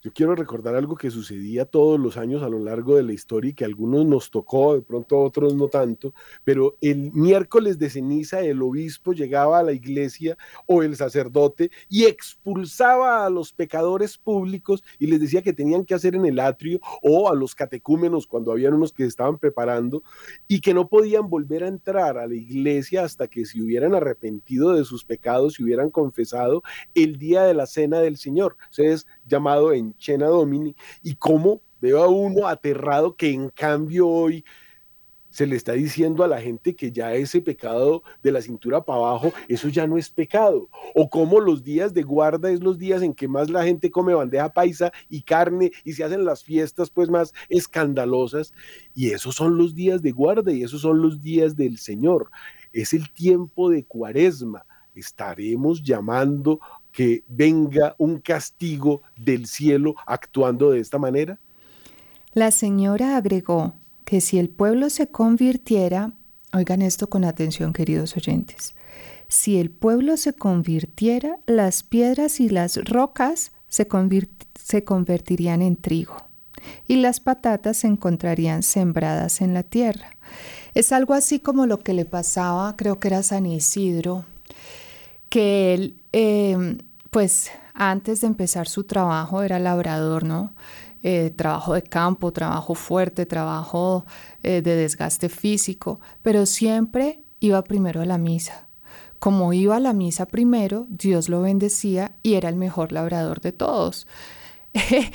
[0.00, 3.50] Yo quiero recordar algo que sucedía todos los años a lo largo de la historia
[3.50, 7.80] y que a algunos nos tocó, de pronto a otros no tanto, pero el miércoles
[7.80, 13.52] de ceniza el obispo llegaba a la iglesia o el sacerdote y expulsaba a los
[13.52, 17.56] pecadores públicos y les decía que tenían que hacer en el atrio o a los
[17.56, 20.04] catecúmenos cuando habían unos que estaban preparando
[20.46, 24.74] y que no podían volver a entrar a la iglesia hasta que se hubieran arrepentido
[24.74, 26.62] de sus pecados y hubieran confesado
[26.94, 28.56] el día de la cena del Señor.
[28.70, 34.44] Entonces, llamado en Chena Domini, y cómo veo a uno aterrado que en cambio hoy
[35.30, 38.98] se le está diciendo a la gente que ya ese pecado de la cintura para
[38.98, 40.68] abajo, eso ya no es pecado.
[40.94, 44.14] O como los días de guarda es los días en que más la gente come
[44.14, 48.52] bandeja paisa y carne y se hacen las fiestas pues más escandalosas.
[48.94, 52.30] Y esos son los días de guarda y esos son los días del Señor.
[52.72, 54.64] Es el tiempo de cuaresma.
[54.94, 56.58] Estaremos llamando
[56.98, 61.38] que venga un castigo del cielo actuando de esta manera?
[62.34, 66.12] La señora agregó que si el pueblo se convirtiera,
[66.52, 68.74] oigan esto con atención queridos oyentes,
[69.28, 73.86] si el pueblo se convirtiera, las piedras y las rocas se,
[74.54, 76.16] se convertirían en trigo
[76.88, 80.16] y las patatas se encontrarían sembradas en la tierra.
[80.74, 84.24] Es algo así como lo que le pasaba, creo que era San Isidro,
[85.28, 86.78] que él em,
[87.10, 90.52] pues antes de empezar su trabajo era labrador, ¿no?
[91.02, 94.04] Eh, trabajo de campo, trabajo fuerte, trabajo
[94.42, 98.66] eh, de desgaste físico, pero siempre iba primero a la misa.
[99.20, 103.52] Como iba a la misa primero, Dios lo bendecía y era el mejor labrador de
[103.52, 104.06] todos.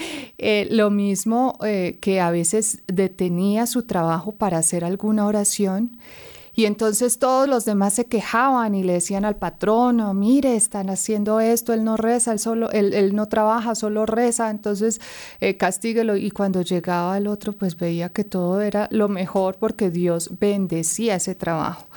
[0.46, 5.98] Eh, lo mismo que a veces detenía su trabajo para hacer alguna oración
[6.56, 11.40] y entonces todos los demás se quejaban y le decían al patrón, mire, están haciendo
[11.40, 15.02] esto, él no reza, él, solo, él, no trabaja, solo reza, entonces
[15.40, 16.16] eh, castíguelo.
[16.16, 21.16] Y cuando llegaba el otro, pues veía que todo era lo mejor porque Dios bendecía
[21.16, 21.88] ese trabajo.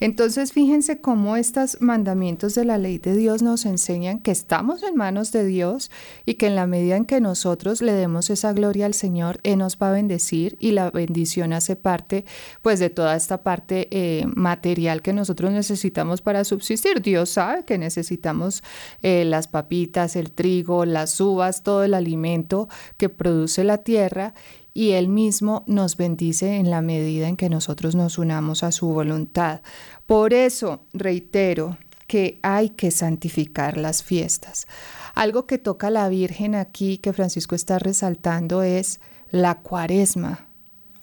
[0.00, 4.96] Entonces fíjense cómo estos mandamientos de la ley de Dios nos enseñan que estamos en
[4.96, 5.90] manos de Dios
[6.24, 9.58] y que en la medida en que nosotros le demos esa gloria al Señor, Él
[9.58, 12.24] nos va a bendecir y la bendición hace parte
[12.62, 17.00] pues de toda esta parte eh, material que nosotros necesitamos para subsistir.
[17.00, 18.62] Dios sabe que necesitamos
[19.02, 24.34] eh, las papitas, el trigo, las uvas, todo el alimento que produce la tierra
[24.76, 28.88] y Él mismo nos bendice en la medida en que nosotros nos unamos a su
[28.88, 29.62] voluntad.
[30.04, 34.66] Por eso, reitero que hay que santificar las fiestas.
[35.14, 39.00] Algo que toca la Virgen aquí, que Francisco está resaltando, es
[39.30, 40.46] la cuaresma.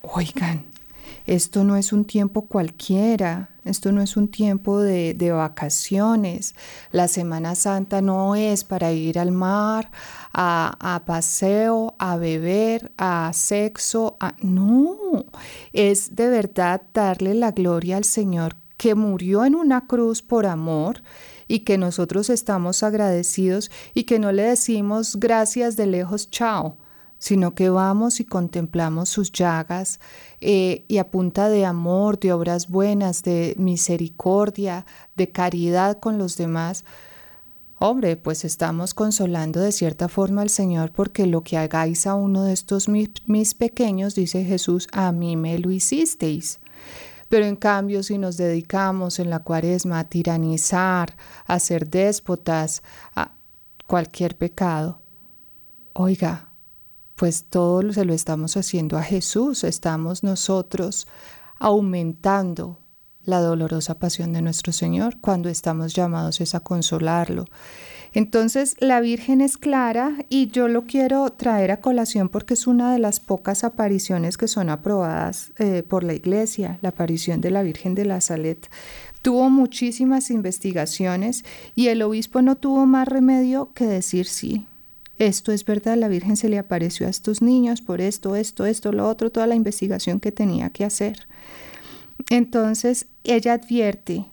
[0.04, 0.66] Oigan,
[1.26, 6.54] esto no es un tiempo cualquiera, esto no es un tiempo de, vacaciones.
[6.92, 9.90] La Semana Santa no es para ir al mar,
[10.34, 14.18] a, paseo, a beber, a sexo.
[14.20, 14.36] A...
[14.42, 15.26] No,
[15.72, 21.04] es de verdad darle la gloria al Señor que murió en una cruz por amor
[21.48, 26.78] y que nosotros estamos agradecidos y que no le decimos gracias de lejos, chao
[27.24, 30.02] sino que vamos y contemplamos sus llagas
[30.42, 36.36] eh, y a punta de amor, de obras buenas, de misericordia, de caridad con los
[36.36, 36.84] demás,
[37.84, 42.44] hombre, pues estamos consolando de cierta forma al Señor porque lo que hagáis a uno
[42.44, 46.62] de estos mis, pequeños, dice Jesús, a mí me lo hicisteis.
[47.28, 52.84] Pero en cambio, si nos dedicamos en la cuaresma a tiranizar, a ser déspotas,
[53.16, 53.34] a
[53.86, 55.02] cualquier pecado,
[55.92, 56.54] oiga,
[57.16, 61.06] pues todo se lo estamos haciendo a Jesús, estamos nosotros
[61.60, 62.80] aumentando
[63.26, 67.46] la dolorosa pasión de nuestro Señor cuando estamos llamados es a consolarlo.
[68.14, 72.94] Entonces la Virgen es clara y yo lo quiero traer a colación porque es una
[72.94, 77.64] de las pocas apariciones que son aprobadas eh, por la Iglesia, la aparición de la
[77.64, 78.70] Virgen de la Salet.
[79.24, 81.44] Tuvo muchísimas investigaciones
[81.76, 84.66] y el obispo no tuvo más remedio que decir sí,
[85.18, 88.92] esto es verdad, la Virgen se le apareció a estos niños por esto, esto, esto,
[88.92, 91.28] lo otro, toda la investigación que tenía que hacer.
[92.30, 94.26] Entonces, ella advierte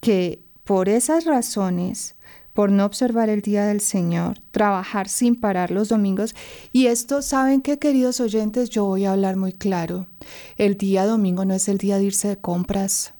[0.00, 2.16] que por esas razones,
[2.52, 6.34] por no observar el día del Señor, trabajar sin parar los domingos,
[6.72, 8.70] y esto, ¿saben qué, queridos oyentes?
[8.70, 10.06] Yo voy a hablar muy claro.
[10.56, 13.14] El día domingo no es el día de irse de compras.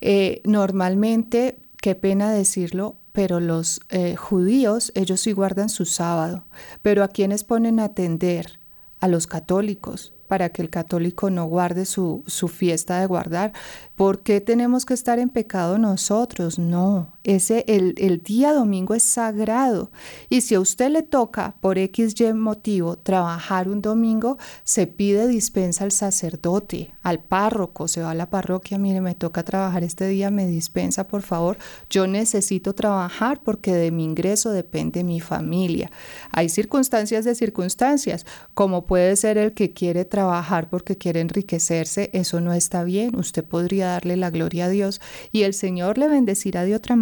[0.00, 6.44] Eh, normalmente, qué pena decirlo, pero los eh, judíos, ellos sí guardan su sábado,
[6.80, 8.58] pero a quienes ponen a atender
[9.00, 13.52] a los católicos para que el católico no guarde su, su fiesta de guardar.
[13.96, 16.58] ¿Por qué tenemos que estar en pecado nosotros?
[16.58, 19.90] No, ese, el, el día domingo es sagrado.
[20.28, 25.28] Y si a usted le toca, por X y motivo, trabajar un domingo, se pide
[25.28, 30.06] dispensa al sacerdote, al párroco, se va a la parroquia, mire, me toca trabajar este
[30.06, 31.58] día, me dispensa, por favor.
[31.90, 35.90] Yo necesito trabajar porque de mi ingreso depende mi familia.
[36.30, 42.40] Hay circunstancias de circunstancias, como puede ser el que quiere trabajar porque quiere enriquecerse, eso
[42.40, 43.16] no está bien.
[43.16, 45.00] Usted podría darle la gloria a Dios
[45.30, 46.96] y el Señor le bendecirá de otra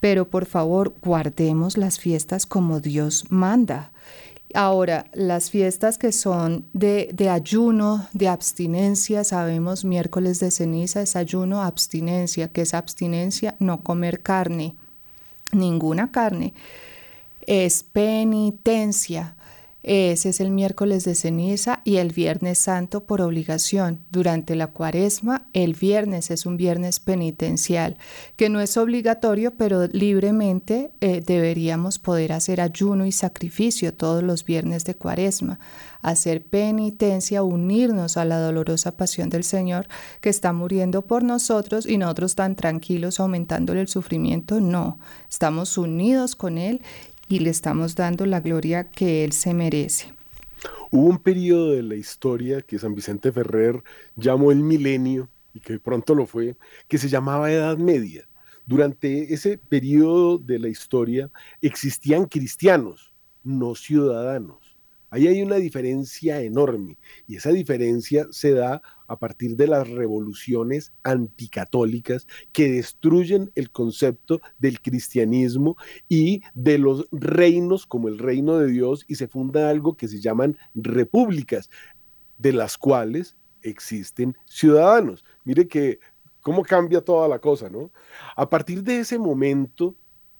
[0.00, 3.92] Pero por favor, guardemos las fiestas como Dios manda.
[4.54, 11.16] Ahora, las fiestas que son de, de, ayuno, de abstinencia, sabemos miércoles de ceniza es
[11.16, 14.74] ayuno, abstinencia, que es abstinencia, no comer carne,
[15.52, 16.54] ninguna carne,
[17.46, 19.36] es penitencia.
[19.90, 24.00] Ese es el miércoles de ceniza y el viernes santo por obligación.
[24.10, 27.96] Durante la cuaresma, el viernes es un viernes penitencial,
[28.36, 34.44] que no es obligatorio, pero libremente eh, deberíamos poder hacer ayuno y sacrificio todos los
[34.44, 35.58] viernes de cuaresma,
[36.02, 39.88] hacer penitencia, unirnos a la dolorosa pasión del Señor
[40.20, 44.60] que está muriendo por nosotros y nosotros tan tranquilos aumentándole el sufrimiento.
[44.60, 44.98] No,
[45.30, 46.82] estamos unidos con Él
[47.28, 50.12] y le estamos dando la gloria que Él se merece.
[50.90, 53.82] Hubo un periodo de la historia que San Vicente Ferrer
[54.16, 56.56] llamó el milenio, y que pronto lo fue,
[56.88, 58.28] que se llamaba Edad Media.
[58.66, 61.30] Durante ese periodo de la historia
[61.62, 63.12] existían cristianos,
[63.42, 64.76] no ciudadanos.
[65.10, 70.92] Ahí hay una diferencia enorme y esa diferencia se da a partir de las revoluciones
[71.02, 75.76] anticatólicas que destruyen el concepto del cristianismo
[76.08, 80.20] y de los reinos como el reino de Dios y se funda algo que se
[80.20, 81.70] llaman repúblicas,
[82.38, 85.24] de las cuales existen ciudadanos.
[85.44, 85.98] Mire que
[86.40, 87.90] cómo cambia toda la cosa, ¿no?
[88.36, 89.96] A partir de ese momento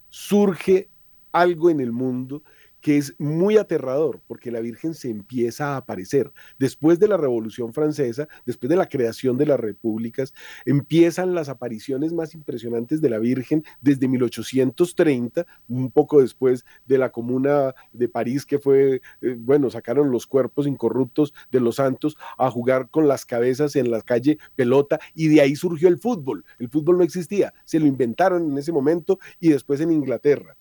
[0.09, 0.89] surge
[1.31, 2.43] algo en el mundo
[2.81, 6.31] que es muy aterrador porque la Virgen se empieza a aparecer.
[6.57, 10.33] Después de la Revolución Francesa, después de la creación de las repúblicas,
[10.65, 17.11] empiezan las apariciones más impresionantes de la Virgen desde 1830, un poco después de la
[17.11, 22.49] Comuna de París, que fue, eh, bueno, sacaron los cuerpos incorruptos de los santos a
[22.49, 26.45] jugar con las cabezas en la calle pelota y de ahí surgió el fútbol.
[26.59, 30.58] El fútbol no existía, se lo inventaron en ese momento y después en Inglaterra.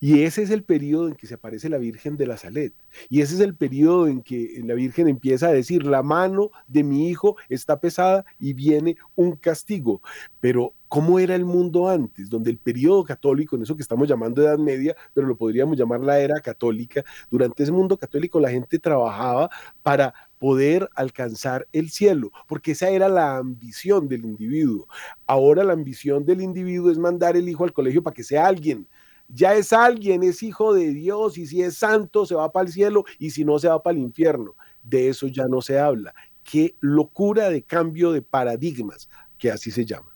[0.00, 2.72] Y ese es el periodo en que se aparece la Virgen de la Salet.
[3.10, 6.82] Y ese es el periodo en que la Virgen empieza a decir, la mano de
[6.82, 10.00] mi hijo está pesada y viene un castigo.
[10.40, 12.30] Pero ¿cómo era el mundo antes?
[12.30, 16.00] Donde el periodo católico, en eso que estamos llamando Edad Media, pero lo podríamos llamar
[16.00, 19.50] la era católica, durante ese mundo católico la gente trabajaba
[19.82, 24.88] para poder alcanzar el cielo, porque esa era la ambición del individuo.
[25.26, 28.88] Ahora la ambición del individuo es mandar el hijo al colegio para que sea alguien,
[29.32, 32.72] ya es alguien, es hijo de Dios y si es santo se va para el
[32.72, 34.54] cielo y si no se va para el infierno.
[34.82, 36.14] De eso ya no se habla.
[36.42, 39.08] Qué locura de cambio de paradigmas,
[39.38, 40.10] que así se llama.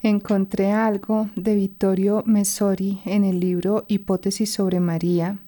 [0.00, 5.38] Encontré algo de Vittorio Messori en el libro Hipótesis sobre María,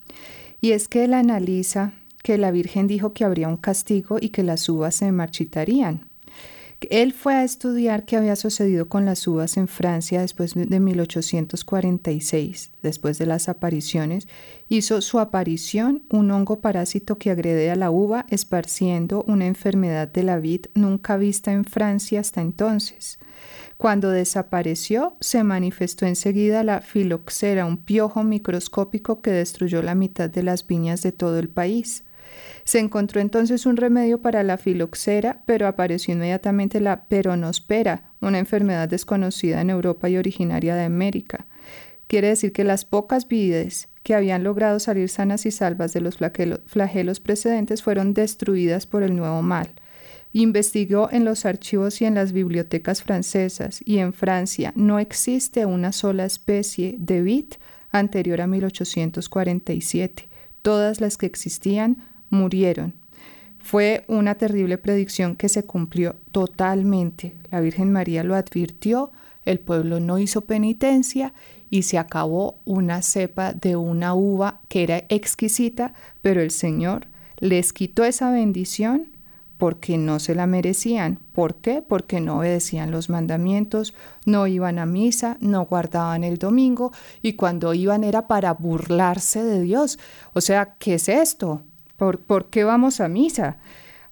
[0.60, 4.42] y es que él analiza que la Virgen dijo que habría un castigo y que
[4.42, 6.09] las uvas se marchitarían.
[6.88, 12.70] Él fue a estudiar qué había sucedido con las uvas en Francia después de 1846,
[12.82, 14.28] después de las apariciones.
[14.68, 20.22] Hizo su aparición un hongo parásito que agrede a la uva, esparciendo una enfermedad de
[20.22, 23.18] la vid nunca vista en Francia hasta entonces.
[23.76, 30.42] Cuando desapareció, se manifestó enseguida la filoxera, un piojo microscópico que destruyó la mitad de
[30.42, 32.04] las viñas de todo el país.
[32.64, 38.88] Se encontró entonces un remedio para la filoxera, pero apareció inmediatamente la peronospera, una enfermedad
[38.88, 41.46] desconocida en Europa y originaria de América.
[42.06, 46.16] Quiere decir que las pocas vides que habían logrado salir sanas y salvas de los
[46.66, 49.70] flagelos precedentes fueron destruidas por el nuevo mal.
[50.32, 55.92] Investigó en los archivos y en las bibliotecas francesas y en Francia no existe una
[55.92, 57.46] sola especie de vid
[57.90, 60.28] anterior a 1847.
[60.62, 62.94] Todas las que existían murieron.
[63.58, 67.36] Fue una terrible predicción que se cumplió totalmente.
[67.50, 69.12] La Virgen María lo advirtió,
[69.44, 71.34] el pueblo no hizo penitencia
[71.70, 77.06] y se acabó una cepa de una uva que era exquisita, pero el Señor
[77.38, 79.12] les quitó esa bendición
[79.56, 81.20] porque no se la merecían.
[81.32, 81.82] ¿Por qué?
[81.86, 87.74] Porque no obedecían los mandamientos, no iban a misa, no guardaban el domingo y cuando
[87.74, 89.98] iban era para burlarse de Dios.
[90.32, 91.62] O sea, ¿qué es esto?
[92.00, 93.58] ¿Por, qué vamos a misa?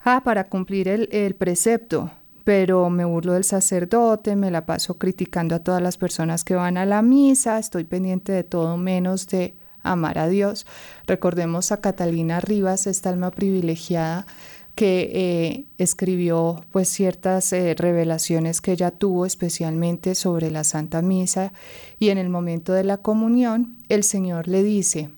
[0.04, 2.10] Ah, para cumplir el, el precepto
[2.44, 6.78] pero me burlo del sacerdote, me la paso criticando a todas las personas que van
[6.78, 10.64] a la misa, estoy pendiente de todo menos de amar a Dios.
[11.06, 14.26] Recordemos a Catalina Rivas, esta alma privilegiada
[14.74, 21.52] que eh, escribió pues ciertas eh, revelaciones que ella tuvo especialmente sobre la Santa Misa
[21.98, 25.10] y en el momento de la comunión el Señor le dice,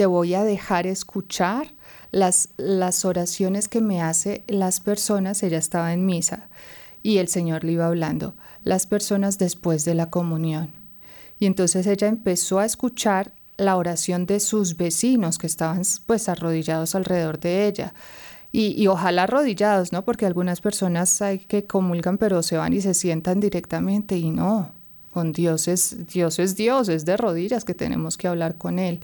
[0.00, 1.74] te voy a dejar escuchar
[2.10, 2.48] las,
[3.04, 6.48] oraciones que me hace las personas, ella estaba en misa
[7.02, 8.34] y el Señor le iba hablando,
[8.64, 10.70] las personas después de la comunión.
[11.38, 16.94] Y entonces ella empezó a escuchar la oración de sus vecinos que estaban pues arrodillados
[16.94, 17.92] alrededor de ella.
[18.52, 20.06] Y, y, ojalá arrodillados, ¿no?
[20.06, 24.72] Porque algunas personas hay que comulgan pero se van y se sientan directamente y no,
[25.12, 29.00] con Dios es Dios es Dios, es de rodillas que tenemos que hablar con Él.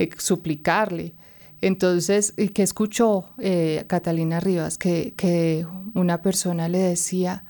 [0.00, 1.14] Eh, suplicarle.
[1.60, 4.78] Entonces, ¿qué escuchó eh, Catalina Rivas?
[4.78, 7.44] Que, que una persona le decía,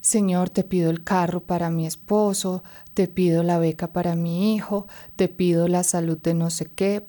[0.00, 2.62] Señor, te pido el carro para mi esposo,
[2.94, 7.04] te pido la beca para mi hijo, te pido la salud de no sé qué.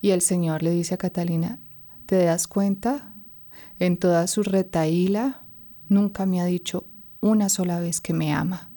[0.00, 1.58] Y el Señor le dice a Catalina,
[2.06, 3.16] ¿te das cuenta?
[3.80, 5.42] En toda su retaíla,
[5.88, 6.86] nunca me ha dicho
[7.20, 8.69] una sola vez que me ama.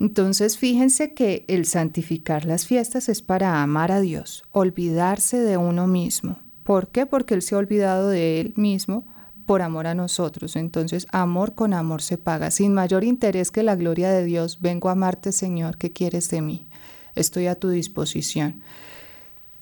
[0.00, 5.86] Entonces fíjense que el santificar las fiestas es para amar a Dios, olvidarse de uno
[5.86, 6.38] mismo.
[6.62, 7.06] ¿Por qué?
[7.06, 9.06] Porque Él se ha olvidado de Él mismo
[9.46, 10.56] por amor a nosotros.
[10.56, 12.50] Entonces, amor con amor se paga.
[12.50, 16.42] Sin mayor interés que la gloria de Dios, vengo a amarte, Señor, ¿qué quieres de
[16.42, 16.68] mí?
[17.14, 18.60] Estoy a tu disposición.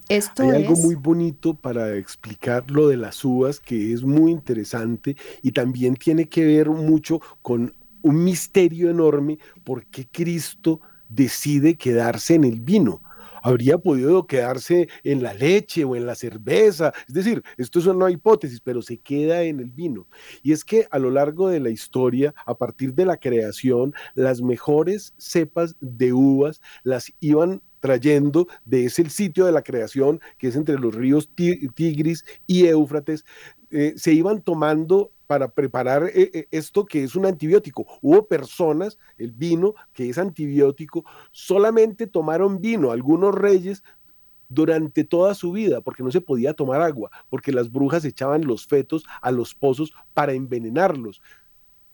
[0.09, 5.17] Esto Hay algo muy bonito para explicar lo de las uvas que es muy interesante
[5.43, 7.73] y también tiene que ver mucho con
[8.07, 13.03] un misterio enorme por qué Cristo decide quedarse en el vino.
[13.43, 16.93] Habría podido quedarse en la leche o en la cerveza.
[17.09, 20.07] Es decir, esto es una hipótesis, pero se queda en el vino.
[20.43, 24.41] Y es que a lo largo de la historia, a partir de la creación, las
[24.41, 30.57] mejores cepas de uvas las iban trayendo de ese sitio de la creación, que es
[30.57, 33.25] entre los ríos Tigris y Éufrates,
[33.71, 37.87] eh, se iban tomando para preparar eh, eh, esto que es un antibiótico.
[38.01, 43.83] Hubo personas, el vino, que es antibiótico, solamente tomaron vino, algunos reyes
[44.49, 48.67] durante toda su vida, porque no se podía tomar agua, porque las brujas echaban los
[48.67, 51.21] fetos a los pozos para envenenarlos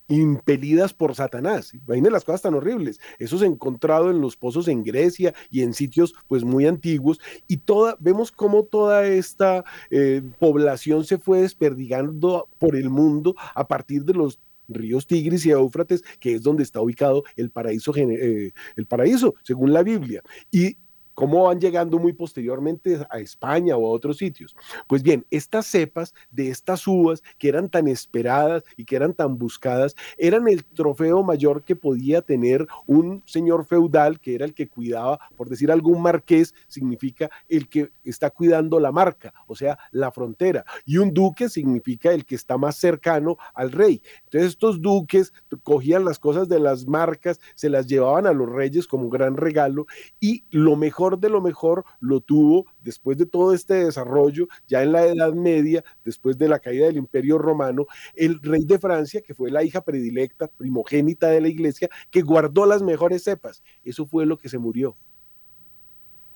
[0.08, 1.74] impelidas por Satanás.
[1.74, 3.00] Imaginen las cosas tan horribles.
[3.18, 7.20] Eso se ha encontrado en los pozos en Grecia y en sitios pues muy antiguos
[7.48, 13.66] y toda, vemos cómo toda esta eh, población se fue desperdigando por el mundo a
[13.66, 18.52] partir de los ríos Tigris y Éufrates, que es donde está ubicado el paraíso, eh,
[18.76, 20.22] el paraíso, según la Biblia.
[20.50, 20.78] Y
[21.14, 24.56] cómo van llegando muy posteriormente a España o a otros sitios.
[24.86, 29.38] Pues bien, estas cepas de estas uvas que eran tan esperadas y que eran tan
[29.38, 34.68] buscadas, eran el trofeo mayor que podía tener un señor feudal, que era el que
[34.68, 40.10] cuidaba, por decir algún marqués, significa el que está cuidando la marca, o sea, la
[40.12, 40.64] frontera.
[40.84, 44.02] Y un duque significa el que está más cercano al rey.
[44.24, 45.32] Entonces estos duques
[45.62, 49.86] cogían las cosas de las marcas, se las llevaban a los reyes como gran regalo
[50.20, 54.92] y lo mejor de lo mejor lo tuvo después de todo este desarrollo, ya en
[54.92, 59.34] la Edad Media, después de la caída del Imperio Romano, el rey de Francia, que
[59.34, 63.62] fue la hija predilecta, primogénita de la iglesia, que guardó las mejores cepas.
[63.84, 64.96] Eso fue lo que se murió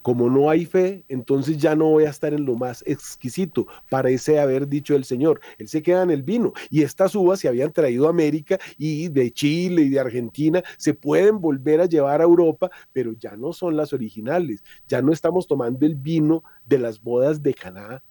[0.07, 4.39] como no hay fe, entonces ya no voy a estar en lo más exquisito, parece
[4.39, 5.41] haber dicho el Señor.
[5.59, 9.09] Él se queda en el vino y estas uvas se habían traído a América y
[9.09, 13.53] de Chile y de Argentina se pueden volver a llevar a Europa, pero ya no
[13.53, 14.63] son las originales.
[14.87, 18.05] Ya no estamos tomando el vino de las bodas de Caná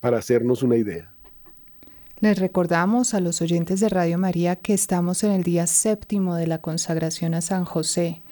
[0.00, 1.10] para hacernos una idea.
[2.20, 6.48] Les recordamos a los oyentes de Radio María que estamos en el día séptimo de
[6.48, 8.23] la consagración a San José.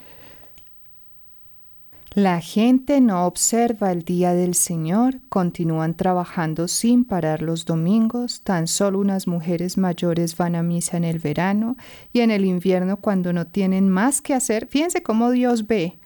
[2.15, 8.67] La gente no observa el día del Señor, continúan trabajando sin parar los domingos, tan
[8.67, 11.79] solo unas mujeres mayores van a misa en el verano
[12.13, 14.67] y en el invierno cuando no tienen más que hacer.
[14.67, 15.97] Fíjense cómo Dios ve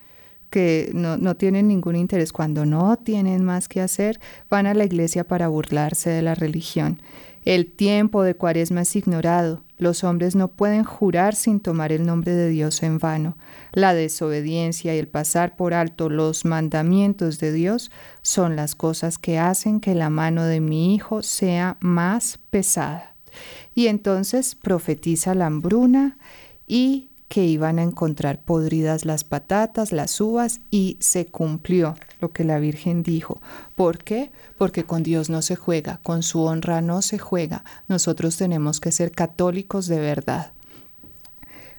[0.49, 4.85] que no, no tienen ningún interés, cuando no tienen más que hacer, van a la
[4.85, 7.01] iglesia para burlarse de la religión.
[7.47, 9.63] El tiempo de cuaresma es ignorado.
[9.79, 13.39] Los hombres no pueden jurar sin tomar el nombre de Dios en vano.
[13.73, 19.39] La desobediencia y el pasar por alto los mandamientos de Dios son las cosas que
[19.39, 23.15] hacen que la mano de mi hijo sea más pesada.
[23.77, 26.19] Y entonces profetiza la hambruna
[26.67, 32.45] y que iban a encontrar podridas las patatas, las uvas, y se cumplió lo que
[32.45, 33.41] la Virgen dijo.
[33.75, 34.31] ¿Por qué?
[34.57, 37.65] Porque con Dios no se juega, con su honra no se juega.
[37.89, 40.53] Nosotros tenemos que ser católicos de verdad.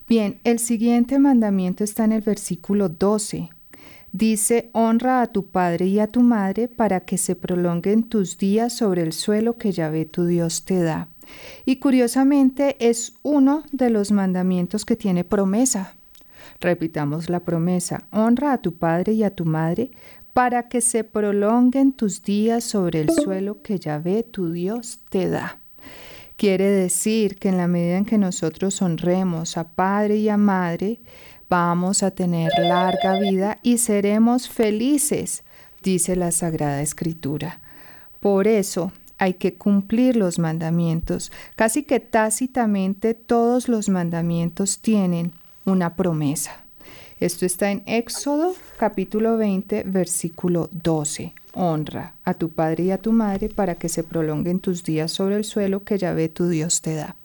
[0.08, 3.50] Bien, el siguiente mandamiento está en el versículo 12.
[4.14, 8.74] Dice, honra a tu padre y a tu madre para que se prolonguen tus días
[8.74, 11.10] sobre el suelo que Yahvé tu Dios te da.
[11.65, 15.95] Y curiosamente es uno de los mandamientos que tiene promesa.
[16.59, 19.91] Repitamos la promesa, honra a tu padre y a tu madre
[20.34, 25.59] para que se prolonguen tus días sobre el suelo que Yahvé tu Dios te da.
[26.36, 31.01] Quiere decir que en la medida en que nosotros honremos a padre y a madre,
[31.49, 35.43] vamos a tener larga vida y seremos felices,
[35.82, 37.59] dice la Sagrada Escritura.
[38.19, 41.32] Por eso, hay que cumplir los mandamientos.
[41.55, 45.32] Casi que tácitamente todos los mandamientos tienen
[45.65, 46.63] una promesa.
[47.20, 53.12] Esto está en Éxodo capítulo 20, versículo 12 honra a tu padre y a tu
[53.12, 56.82] madre para que se prolonguen tus días sobre el suelo que ya ve tu Dios
[56.82, 57.16] te da.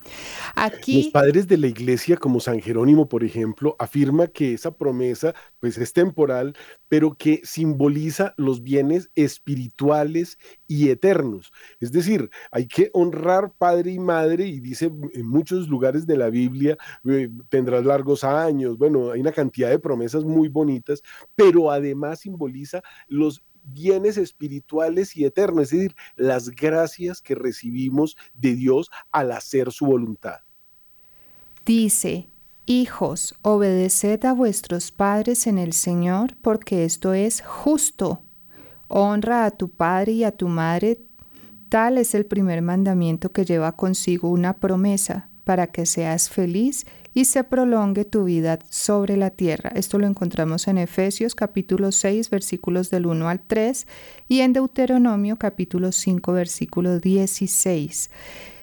[0.57, 5.35] Aquí, Los padres de la iglesia, como San Jerónimo, por ejemplo, afirma que esa promesa
[5.61, 6.55] pues, es temporal,
[6.89, 11.53] pero que simboliza los bienes espirituales y eternos.
[11.81, 16.31] Es decir, hay que honrar padre y madre, y dice en muchos lugares de la
[16.31, 16.77] Biblia,
[17.09, 21.03] eh, tendrás largos años, bueno, hay una cantidad de promesas muy bonitas,
[21.35, 28.55] pero además simboliza los bienes espirituales y eternos, es decir, las gracias que recibimos de
[28.55, 30.41] Dios al hacer su voluntad.
[31.65, 32.29] Dice,
[32.67, 38.23] Hijos, obedeced a vuestros padres en el Señor, porque esto es justo.
[38.87, 41.01] Honra a tu padre y a tu madre.
[41.69, 47.02] Tal es el primer mandamiento que lleva consigo una promesa, para que seas feliz y
[47.25, 49.71] se prolongue tu vida sobre la tierra.
[49.75, 53.87] Esto lo encontramos en Efesios capítulo 6 versículos del 1 al 3
[54.29, 58.11] y en Deuteronomio capítulo 5 versículo 16.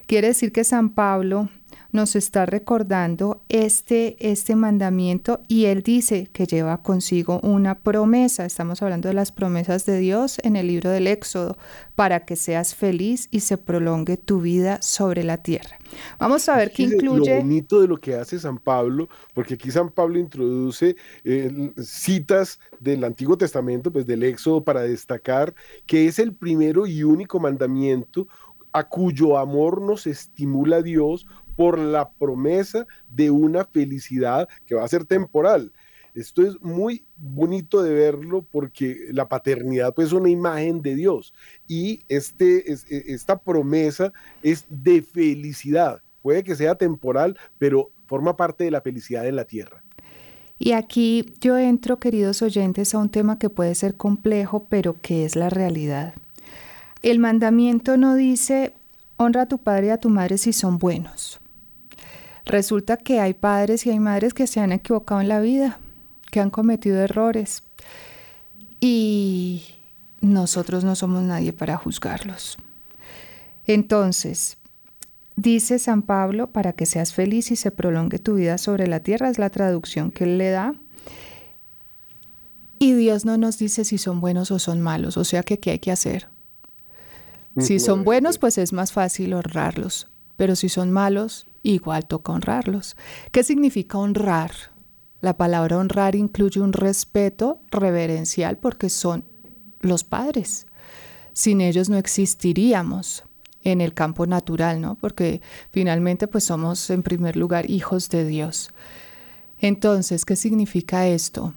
[0.06, 1.48] Quiere decir que San Pablo
[1.92, 8.44] nos está recordando este, este mandamiento y él dice que lleva consigo una promesa.
[8.44, 11.56] Estamos hablando de las promesas de Dios en el libro del Éxodo,
[11.94, 15.78] para que seas feliz y se prolongue tu vida sobre la tierra.
[16.18, 17.34] Vamos a ver qué incluye.
[17.34, 22.60] Lo bonito de lo que hace San Pablo, porque aquí San Pablo introduce eh, citas
[22.78, 25.54] del Antiguo Testamento, pues del Éxodo, para destacar
[25.86, 28.28] que es el primero y único mandamiento
[28.72, 31.26] a cuyo amor nos estimula Dios
[31.60, 35.74] por la promesa de una felicidad que va a ser temporal.
[36.14, 41.34] Esto es muy bonito de verlo porque la paternidad pues, es una imagen de Dios
[41.68, 44.10] y este, e, esta promesa
[44.42, 46.00] es de felicidad.
[46.22, 49.84] Puede que sea temporal, pero forma parte de la felicidad en la tierra.
[50.58, 55.26] Y aquí yo entro, queridos oyentes, a un tema que puede ser complejo, pero que
[55.26, 56.14] es la realidad.
[57.02, 58.72] El mandamiento no dice,
[59.18, 61.39] honra a tu padre y a tu madre si son buenos.
[62.46, 65.78] Resulta que hay padres y hay madres que se han equivocado en la vida,
[66.30, 67.62] que han cometido errores.
[68.80, 69.64] Y
[70.20, 72.58] nosotros no somos nadie para juzgarlos.
[73.66, 74.56] Entonces,
[75.36, 79.28] dice San Pablo, para que seas feliz y se prolongue tu vida sobre la tierra,
[79.28, 80.74] es la traducción que él le da.
[82.78, 85.72] Y Dios no nos dice si son buenos o son malos, o sea que qué
[85.72, 86.28] hay que hacer.
[87.58, 92.96] Si son buenos, pues es más fácil honrarlos, pero si son malos, igual toca honrarlos.
[93.32, 94.52] ¿Qué significa honrar?
[95.20, 99.24] La palabra honrar incluye un respeto reverencial porque son
[99.80, 100.66] los padres.
[101.32, 103.24] Sin ellos no existiríamos
[103.62, 104.94] en el campo natural, ¿no?
[104.94, 105.40] Porque
[105.70, 108.70] finalmente pues somos en primer lugar hijos de Dios.
[109.58, 111.52] Entonces, ¿qué significa esto?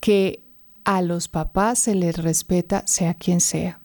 [0.00, 0.44] Que
[0.84, 3.80] a los papás se les respeta sea quien sea.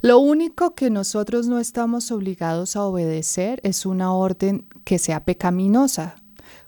[0.00, 6.14] Lo único que nosotros no estamos obligados a obedecer es una orden que sea pecaminosa.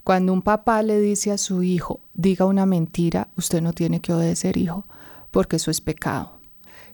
[0.04, 4.12] Cuando un papá le dice a su hijo, diga una mentira, usted no tiene que
[4.12, 4.84] obedecer, hijo,
[5.30, 6.38] porque eso es pecado.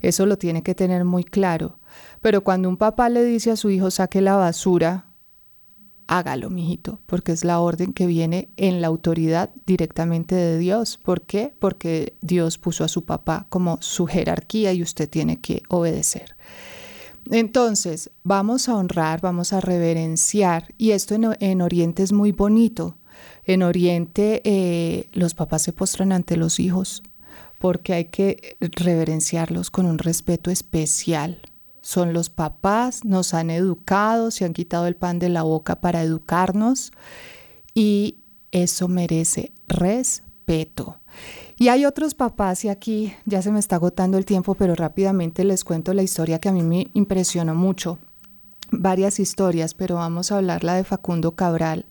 [0.01, 1.81] Eso lo tiene que tener muy claro.
[2.21, 5.09] Pero cuando un papá le dice a su hijo, saque la basura,
[6.07, 10.97] hágalo, mijito, porque es la orden que viene en la autoridad directamente de Dios.
[10.97, 11.53] ¿Por qué?
[11.59, 16.37] Porque Dios puso a su papá como su jerarquía y usted tiene que obedecer.
[17.31, 22.97] Entonces, vamos a honrar, vamos a reverenciar, y esto en, Oriente es muy bonito.
[23.45, 27.03] En Oriente eh, los papás se postran ante los hijos
[27.59, 31.41] porque hay que reverenciarlos con un respeto especial,
[31.81, 36.03] son los papás, nos han educado, se han quitado el pan de la boca para
[36.03, 36.91] educarnos
[37.75, 38.19] y
[38.51, 41.01] eso merece respeto.
[41.59, 45.43] Y hay otros papás, y aquí ya se me está agotando el tiempo, pero rápidamente
[45.43, 47.99] les cuento la historia que a mí me impresionó mucho.
[48.71, 51.87] Varias historias, pero vamos a hablar la de Facundo Cabral.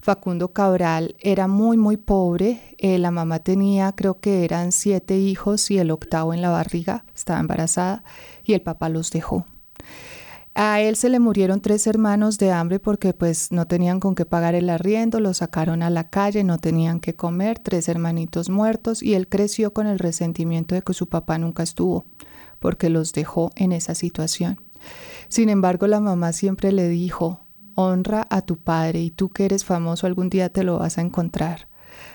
[0.00, 2.76] Facundo Cabral era muy, muy pobre.
[2.78, 7.06] Eh, la mamá tenía, creo que eran siete hijos y el octavo en la barriga,
[7.14, 8.04] estaba embarazada
[8.44, 9.46] y el papá los dejó.
[10.58, 14.24] A él se le murieron tres hermanos de hambre porque pues no tenían con qué
[14.24, 19.02] pagar el arriendo, lo sacaron a la calle, no tenían que comer, tres hermanitos muertos
[19.02, 22.06] y él creció con el resentimiento de que su papá nunca estuvo
[22.58, 24.58] porque los dejó en esa situación.
[25.28, 27.42] Sin embargo, la mamá siempre le dijo,
[27.74, 31.02] honra a tu padre y tú que eres famoso algún día te lo vas a
[31.02, 31.68] encontrar.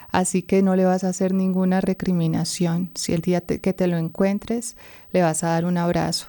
[0.09, 2.89] Así que no le vas a hacer ninguna recriminación.
[2.95, 4.77] Si el día que te lo encuentres,
[5.11, 6.25] le vas a dar un abrazo.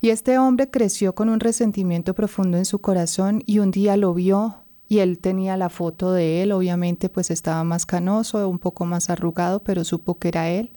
[0.00, 4.14] Y este hombre creció con un resentimiento profundo en su corazón y un día lo
[4.14, 8.86] vio y él tenía la foto de él, obviamente pues estaba más canoso, un poco
[8.86, 10.72] más arrugado, pero supo que era él.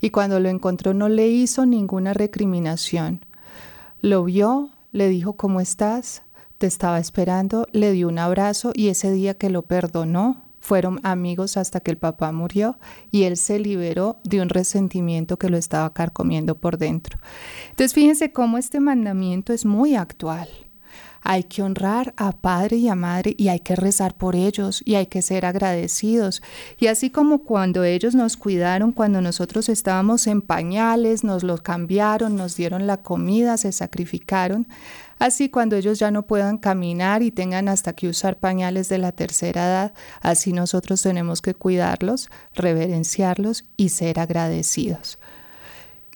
[0.00, 3.24] Y cuando lo encontró no le hizo ninguna recriminación.
[4.00, 6.22] Lo vio, le dijo, ¿cómo estás?
[6.56, 11.56] Te estaba esperando, le dio un abrazo y ese día que lo perdonó, fueron amigos
[11.56, 12.78] hasta que el papá murió
[13.10, 17.18] y él se liberó de un resentimiento que lo estaba carcomiendo por dentro.
[17.70, 20.48] Entonces fíjense cómo este mandamiento es muy actual.
[21.22, 24.94] Hay que honrar a padre y a madre y hay que rezar por ellos y
[24.94, 26.40] hay que ser agradecidos.
[26.78, 32.36] Y así como cuando ellos nos cuidaron, cuando nosotros estábamos en pañales, nos los cambiaron,
[32.36, 34.68] nos dieron la comida, se sacrificaron,
[35.20, 39.12] Así cuando ellos ya no puedan caminar y tengan hasta que usar pañales de la
[39.12, 45.18] tercera edad, así nosotros tenemos que cuidarlos, reverenciarlos y ser agradecidos.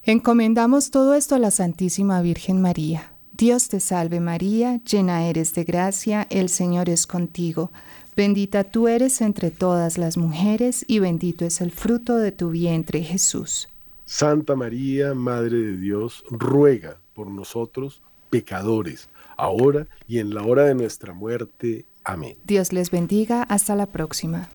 [0.05, 3.12] Encomendamos todo esto a la Santísima Virgen María.
[3.36, 7.72] Dios te salve María, llena eres de gracia, el Señor es contigo.
[8.16, 13.02] Bendita tú eres entre todas las mujeres y bendito es el fruto de tu vientre
[13.02, 13.68] Jesús.
[14.07, 18.00] Santa María, Madre de Dios, ruega por nosotros
[18.35, 21.85] pecadores, ahora y en la hora de nuestra muerte.
[22.03, 22.37] Amén.
[22.45, 23.45] Dios les bendiga.
[23.45, 24.49] Hasta la próxima.